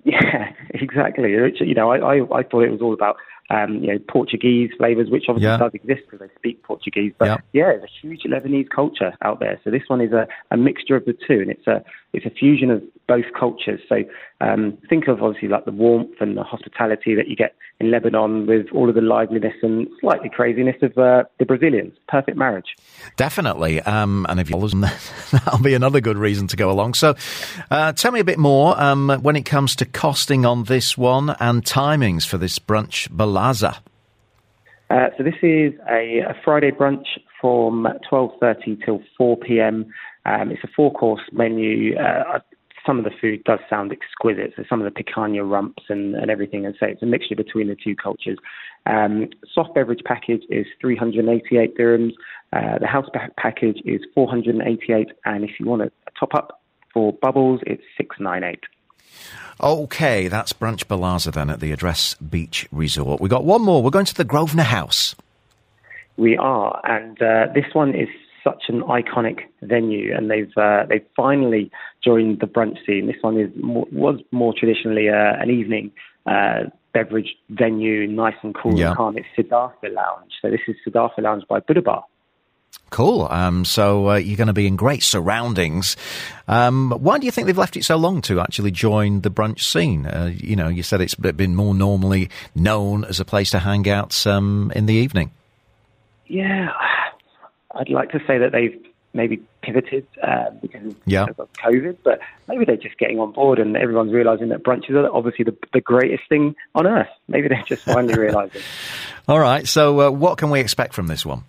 Yeah, 0.06 0.52
exactly. 0.72 1.34
Which, 1.40 1.62
You 1.62 1.74
know, 1.74 1.90
I, 1.90 2.18
I, 2.18 2.40
I 2.40 2.44
thought 2.44 2.66
it 2.66 2.72
was 2.72 2.82
all 2.82 2.94
about 2.94 3.16
um, 3.50 3.76
you 3.84 3.88
know 3.88 4.00
Portuguese 4.08 4.72
flavors, 4.78 5.10
which 5.10 5.26
obviously 5.28 5.50
Yeah. 5.52 5.58
does 5.58 5.74
exist 5.74 6.02
because 6.10 6.28
they 6.28 6.34
speak 6.36 6.64
Portuguese. 6.64 7.14
But 7.18 7.26
Yeah. 7.26 7.38
yeah, 7.54 7.66
there's 7.66 7.84
a 7.84 8.08
huge 8.08 8.24
Lebanese 8.24 8.70
culture 8.70 9.14
out 9.22 9.40
there. 9.40 9.60
So 9.64 9.70
this 9.72 9.84
one 9.88 10.02
is 10.02 10.12
a, 10.14 10.28
a 10.52 10.58
mixture 10.58 10.96
of 10.96 11.06
the 11.06 11.14
two, 11.14 11.40
and 11.42 11.50
it's 11.50 11.68
a 11.68 11.84
it's 12.14 12.26
a 12.26 12.30
fusion 12.30 12.70
of 12.70 12.82
both 13.08 13.26
cultures. 13.38 13.82
So 13.90 14.04
um, 14.40 14.78
think 14.88 15.08
of 15.08 15.22
obviously 15.24 15.48
like 15.48 15.66
the 15.66 15.72
warmth 15.72 16.22
and 16.22 16.38
the 16.38 16.44
hospitality 16.44 17.16
that 17.16 17.28
you 17.28 17.36
get 17.36 17.56
in 17.80 17.90
Lebanon 17.90 18.46
with 18.46 18.68
all 18.72 18.88
of 18.88 18.94
the 18.96 19.02
liveliness 19.02 19.56
and 19.64 19.88
slightly 20.00 20.30
craziness 20.30 20.76
of 20.84 20.96
uh, 20.98 21.24
the 21.40 21.46
Brazilians. 21.46 21.94
Perfect 22.08 22.38
marriage. 22.38 22.76
Definitely. 23.18 23.82
Um, 23.82 24.26
and 24.30 24.40
if 24.40 24.50
you 24.50 24.58
listen 24.58 24.82
that'll 25.32 25.60
be 25.62 25.74
another 25.74 26.02
good 26.02 26.18
reason 26.18 26.48
to 26.48 26.56
go 26.56 26.70
along. 26.70 26.94
So 26.94 27.16
uh, 27.72 27.94
tell 27.94 28.12
me 28.12 28.20
a 28.20 28.24
bit 28.24 28.38
more 28.38 28.80
um, 28.80 29.10
when 29.22 29.36
it 29.36 29.44
comes 29.46 29.76
to 29.78 29.86
costing 29.86 30.46
on 30.46 30.66
this 30.66 30.96
one 30.98 31.32
and 31.40 31.64
timings 31.64 32.28
for 32.28 32.38
this 32.38 32.60
brunch 32.60 33.10
balaza. 33.34 33.80
Uh, 34.90 35.10
so 35.18 35.24
this 35.24 35.36
is 35.42 35.74
a, 35.90 36.20
a, 36.20 36.36
Friday 36.44 36.70
brunch 36.70 37.06
from 37.42 37.88
12.30 38.12 38.86
till 38.86 39.02
4 39.18 39.38
p.m. 39.38 39.86
Um, 40.26 40.52
it's 40.52 40.64
a 40.64 40.68
four-course 40.76 41.22
menu. 41.32 41.98
Uh, 41.98 42.40
some 42.86 43.00
of 43.00 43.06
the 43.06 43.12
food 43.20 43.44
does 43.46 43.60
sound 43.70 43.92
exquisite. 43.92 44.54
So 44.56 44.64
some 44.70 44.82
of 44.82 44.94
the 44.94 45.04
picanha 45.04 45.50
rumps 45.50 45.84
and, 45.90 46.16
and 46.16 46.30
everything. 46.30 46.66
And 46.66 46.76
so 46.80 46.86
it's 46.86 47.02
a 47.02 47.06
mixture 47.06 47.36
between 47.36 47.70
the 47.70 47.78
two 47.82 47.96
cultures. 47.96 48.38
Um, 48.86 49.30
soft 49.52 49.74
beverage 49.74 50.04
package 50.06 50.44
is 50.50 50.66
388 50.82 51.78
dirhams. 51.78 52.12
Uh, 52.52 52.78
the 52.80 52.88
house 52.88 53.08
package 53.38 53.82
is 53.86 54.02
488. 54.14 55.08
And 55.26 55.44
if 55.44 55.52
you 55.60 55.66
want 55.66 55.82
a 55.82 55.92
top 56.20 56.36
up 56.36 56.62
for 56.94 57.14
bubbles, 57.14 57.62
it's 57.66 57.84
698. 57.98 58.60
Okay, 59.62 60.28
that's 60.28 60.54
Brunch 60.54 60.86
Balaza 60.86 61.34
then 61.34 61.50
at 61.50 61.60
the 61.60 61.72
Address 61.72 62.16
Beach 62.16 62.68
Resort. 62.72 63.22
We've 63.22 63.30
got 63.30 63.46
one 63.46 63.62
more. 63.62 63.84
We're 63.84 63.92
going 63.92 64.06
to 64.06 64.16
the 64.16 64.24
Grosvenor 64.24 64.64
House. 64.64 65.16
We 66.18 66.38
are, 66.38 66.80
and 66.84 67.22
uh, 67.22 67.48
this 67.54 67.66
one 67.74 67.96
is 67.96 68.08
such 68.44 68.64
an 68.68 68.82
iconic 68.82 69.42
venue, 69.62 70.16
and 70.16 70.30
they've 70.30 70.52
uh, 70.58 70.86
they've 70.88 71.06
finally 71.16 71.72
joined 72.04 72.40
the 72.40 72.48
brunch 72.48 72.78
scene. 72.86 73.08
This 73.08 73.16
one 73.22 73.40
is 73.40 73.50
more, 73.56 73.88
was 73.92 74.20
more 74.32 74.54
traditionally 74.54 75.10
uh, 75.10 75.36
an 75.40 75.50
evening 75.50 75.92
uh, 76.26 76.64
beverage 76.94 77.36
venue, 77.50 78.08
nice 78.08 78.36
and 78.44 78.54
cool 78.54 78.78
yeah. 78.78 78.90
and 78.90 78.98
calm. 78.98 79.18
It's 79.18 79.28
Siddhartha 79.36 79.88
Lounge. 79.88 80.32
So 80.42 80.50
this 80.52 80.62
is 80.68 80.76
Siddhartha 80.84 81.22
Lounge 81.22 81.44
by 81.48 81.60
Buddha 81.60 81.82
Bar. 81.82 82.06
Cool. 82.94 83.28
Um, 83.32 83.66
so 83.66 84.12
uh, 84.12 84.16
you're 84.18 84.38
going 84.38 84.48
to 84.48 84.54
be 84.54 84.68
in 84.68 84.76
great 84.76 85.02
surroundings. 85.02 85.98
Um, 86.48 86.92
why 86.92 87.18
do 87.18 87.26
you 87.26 87.32
think 87.32 87.48
they've 87.48 87.58
left 87.58 87.76
it 87.76 87.84
so 87.84 87.96
long 87.96 88.22
to 88.22 88.40
actually 88.40 88.70
join 88.70 89.22
the 89.22 89.32
brunch 89.32 89.62
scene? 89.62 90.06
Uh, 90.06 90.32
you 90.36 90.56
know, 90.56 90.68
you 90.68 90.84
said 90.84 91.02
it's 91.02 91.16
been 91.16 91.56
more 91.56 91.74
normally 91.74 92.30
known 92.54 93.04
as 93.04 93.20
a 93.20 93.26
place 93.26 93.50
to 93.52 93.60
hang 93.60 93.90
out 93.90 94.28
um, 94.28 94.72
in 94.76 94.86
the 94.86 94.94
evening. 94.94 95.32
Yeah, 96.28 96.72
I'd 97.74 97.90
like 97.90 98.12
to 98.12 98.20
say 98.28 98.38
that 98.38 98.52
they've 98.52 98.80
maybe 99.14 99.42
pivoted 99.62 100.06
uh, 100.22 100.52
because 100.62 100.94
yeah. 101.06 101.26
of 101.38 101.52
COVID, 101.54 101.98
but 102.04 102.20
maybe 102.48 102.66
they're 102.66 102.78
just 102.78 102.98
getting 102.98 103.20
on 103.20 103.32
board 103.32 103.60
and 103.60 103.76
everyone's 103.76 104.12
realizing 104.12 104.50
that 104.50 104.64
brunches 104.64 104.92
are 104.92 105.10
obviously 105.12 105.46
the, 105.46 105.56
the 105.74 105.82
greatest 105.82 106.24
thing 106.30 106.56
on 106.76 106.86
earth. 106.86 107.10
Maybe 107.28 107.48
they're 107.48 107.64
just 107.66 107.84
finally 107.84 108.14
realizing. 108.20 108.62
All 109.28 109.40
right. 109.40 109.68
So, 109.68 110.02
uh, 110.02 110.12
what 110.12 110.38
can 110.38 110.50
we 110.50 110.60
expect 110.60 110.94
from 110.94 111.08
this 111.08 111.26
one? 111.26 111.44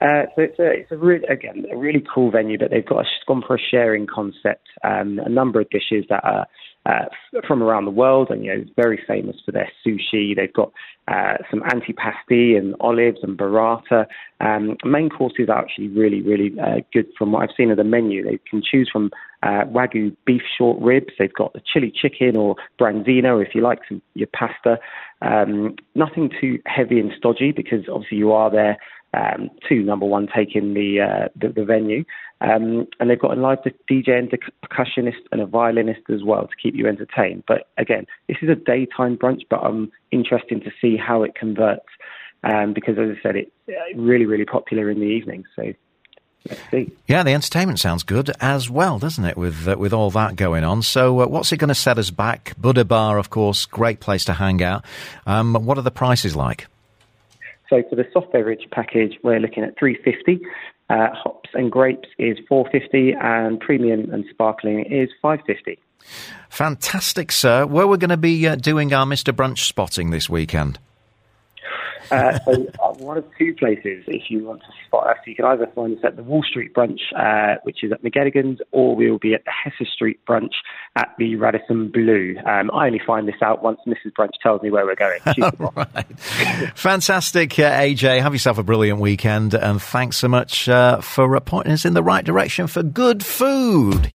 Uh, 0.00 0.24
so 0.34 0.42
it's 0.42 0.58
a, 0.58 0.70
it's 0.70 0.92
a 0.92 0.96
really, 0.96 1.26
again, 1.26 1.64
a 1.72 1.76
really 1.76 2.04
cool 2.12 2.30
venue, 2.30 2.58
but 2.58 2.70
they've 2.70 2.84
got 2.84 3.04
a, 3.04 3.08
gone 3.26 3.42
for 3.46 3.56
a 3.56 3.58
sharing 3.58 4.06
concept, 4.06 4.68
um, 4.84 5.18
a 5.24 5.28
number 5.28 5.60
of 5.60 5.70
dishes 5.70 6.04
that 6.10 6.22
are 6.22 6.46
uh, 6.86 7.06
from 7.46 7.62
around 7.62 7.84
the 7.84 7.90
world, 7.90 8.30
and 8.30 8.44
you 8.44 8.54
know, 8.54 8.64
very 8.76 9.02
famous 9.08 9.36
for 9.44 9.52
their 9.52 9.70
sushi. 9.84 10.36
They've 10.36 10.52
got 10.52 10.70
uh, 11.08 11.38
some 11.50 11.60
antipasti 11.62 12.56
and 12.56 12.74
olives 12.80 13.18
and 13.22 13.36
burrata. 13.36 14.06
Um, 14.40 14.76
main 14.84 15.08
courses 15.08 15.48
are 15.48 15.58
actually 15.58 15.88
really, 15.88 16.20
really 16.22 16.52
uh, 16.60 16.82
good 16.92 17.06
from 17.18 17.32
what 17.32 17.42
I've 17.42 17.56
seen 17.56 17.70
of 17.70 17.76
the 17.76 17.84
menu. 17.84 18.22
They 18.22 18.38
can 18.48 18.62
choose 18.62 18.88
from 18.92 19.10
uh, 19.42 19.64
wagyu 19.64 20.14
beef 20.26 20.42
short 20.56 20.80
ribs. 20.80 21.12
They've 21.18 21.32
got 21.32 21.54
the 21.54 21.62
chili 21.72 21.92
chicken 21.94 22.36
or 22.36 22.56
branzino, 22.78 23.44
if 23.44 23.54
you 23.54 23.62
like, 23.62 23.80
some 23.88 24.02
your 24.14 24.28
pasta. 24.32 24.78
Um, 25.22 25.76
nothing 25.94 26.30
too 26.40 26.60
heavy 26.66 27.00
and 27.00 27.10
stodgy 27.16 27.50
because 27.50 27.88
obviously 27.92 28.18
you 28.18 28.32
are 28.32 28.50
there 28.50 28.76
um, 29.16 29.50
to 29.68 29.82
number 29.82 30.06
one 30.06 30.28
taking 30.34 30.74
the, 30.74 31.00
uh, 31.00 31.28
the, 31.40 31.48
the 31.48 31.64
venue. 31.64 32.04
Um, 32.40 32.86
and 33.00 33.08
they've 33.08 33.18
got 33.18 33.36
a 33.36 33.40
live 33.40 33.58
DJ 33.90 34.10
and 34.10 34.30
percussionist 34.62 35.22
and 35.32 35.40
a 35.40 35.46
violinist 35.46 36.02
as 36.12 36.22
well 36.22 36.46
to 36.46 36.54
keep 36.62 36.74
you 36.74 36.86
entertained. 36.86 37.44
But 37.48 37.68
again, 37.78 38.06
this 38.28 38.36
is 38.42 38.50
a 38.50 38.54
daytime 38.54 39.16
brunch, 39.16 39.42
but 39.48 39.60
I'm 39.60 39.90
interested 40.10 40.62
to 40.62 40.70
see 40.80 40.96
how 40.96 41.22
it 41.22 41.34
converts 41.34 41.86
um, 42.44 42.74
because, 42.74 42.98
as 42.98 43.16
I 43.16 43.22
said, 43.22 43.36
it's 43.36 43.50
really, 43.94 44.26
really 44.26 44.44
popular 44.44 44.90
in 44.90 45.00
the 45.00 45.06
evening. 45.06 45.44
So. 45.56 45.72
Yeah, 47.08 47.24
the 47.24 47.32
entertainment 47.32 47.80
sounds 47.80 48.04
good 48.04 48.30
as 48.40 48.70
well, 48.70 49.00
doesn't 49.00 49.24
it? 49.24 49.36
With 49.36 49.66
uh, 49.66 49.76
with 49.76 49.92
all 49.92 50.12
that 50.12 50.36
going 50.36 50.62
on. 50.62 50.82
So, 50.82 51.22
uh, 51.22 51.26
what's 51.26 51.50
it 51.52 51.56
going 51.56 51.68
to 51.68 51.74
set 51.74 51.98
us 51.98 52.10
back? 52.10 52.54
Buddha 52.56 52.84
Bar, 52.84 53.18
of 53.18 53.30
course, 53.30 53.66
great 53.66 53.98
place 53.98 54.24
to 54.26 54.34
hang 54.34 54.62
out. 54.62 54.84
Um, 55.26 55.54
what 55.54 55.76
are 55.76 55.82
the 55.82 55.90
prices 55.90 56.36
like? 56.36 56.68
So 57.68 57.82
for 57.88 57.96
the 57.96 58.04
soft 58.12 58.32
beverage 58.32 58.66
package, 58.70 59.18
we're 59.22 59.40
looking 59.40 59.64
at 59.64 59.78
350. 59.78 60.44
Uh, 60.88 61.08
hops 61.12 61.50
and 61.54 61.70
grapes 61.70 62.08
is 62.18 62.38
450, 62.48 63.14
and 63.20 63.58
premium 63.58 64.12
and 64.12 64.24
sparkling 64.30 64.84
is 64.84 65.08
550. 65.20 65.80
Fantastic, 66.48 67.32
sir. 67.32 67.66
Where 67.66 67.88
we're 67.88 67.96
going 67.96 68.10
to 68.10 68.16
be 68.16 68.46
uh, 68.46 68.54
doing 68.54 68.92
our 68.92 69.04
Mr. 69.04 69.34
Brunch 69.34 69.58
spotting 69.58 70.10
this 70.10 70.30
weekend? 70.30 70.78
Uh, 72.10 72.38
so 72.44 72.66
uh, 72.82 72.92
one 72.94 73.18
of 73.18 73.24
two 73.38 73.54
places 73.54 74.04
if 74.06 74.30
you 74.30 74.44
want 74.44 74.60
to 74.60 74.68
spot 74.86 75.08
us. 75.08 75.16
You 75.26 75.34
can 75.34 75.44
either 75.44 75.66
find 75.74 75.96
us 75.96 76.04
at 76.04 76.16
the 76.16 76.22
Wall 76.22 76.42
Street 76.42 76.74
Brunch, 76.74 77.00
uh, 77.16 77.58
which 77.64 77.82
is 77.82 77.92
at 77.92 78.02
McGettigan's, 78.02 78.60
or 78.72 78.96
we'll 78.96 79.18
be 79.18 79.34
at 79.34 79.44
the 79.44 79.50
Hesse 79.50 79.88
Street 79.92 80.20
Brunch 80.26 80.52
at 80.96 81.14
the 81.18 81.36
Radisson 81.36 81.90
Blu. 81.90 82.36
Um, 82.46 82.70
I 82.72 82.86
only 82.86 83.00
find 83.06 83.26
this 83.26 83.42
out 83.42 83.62
once 83.62 83.80
Mrs. 83.86 84.12
Brunch 84.18 84.32
tells 84.42 84.62
me 84.62 84.70
where 84.70 84.86
we're 84.86 84.94
going. 84.94 85.20
right. 85.76 86.18
Fantastic, 86.74 87.58
uh, 87.58 87.70
AJ. 87.70 88.22
Have 88.22 88.32
yourself 88.32 88.58
a 88.58 88.62
brilliant 88.62 89.00
weekend, 89.00 89.54
and 89.54 89.80
thanks 89.80 90.16
so 90.16 90.28
much 90.28 90.68
uh, 90.68 91.00
for 91.00 91.38
pointing 91.40 91.72
us 91.72 91.84
in 91.84 91.94
the 91.94 92.02
right 92.02 92.24
direction 92.24 92.66
for 92.66 92.82
good 92.82 93.24
food. 93.24 94.12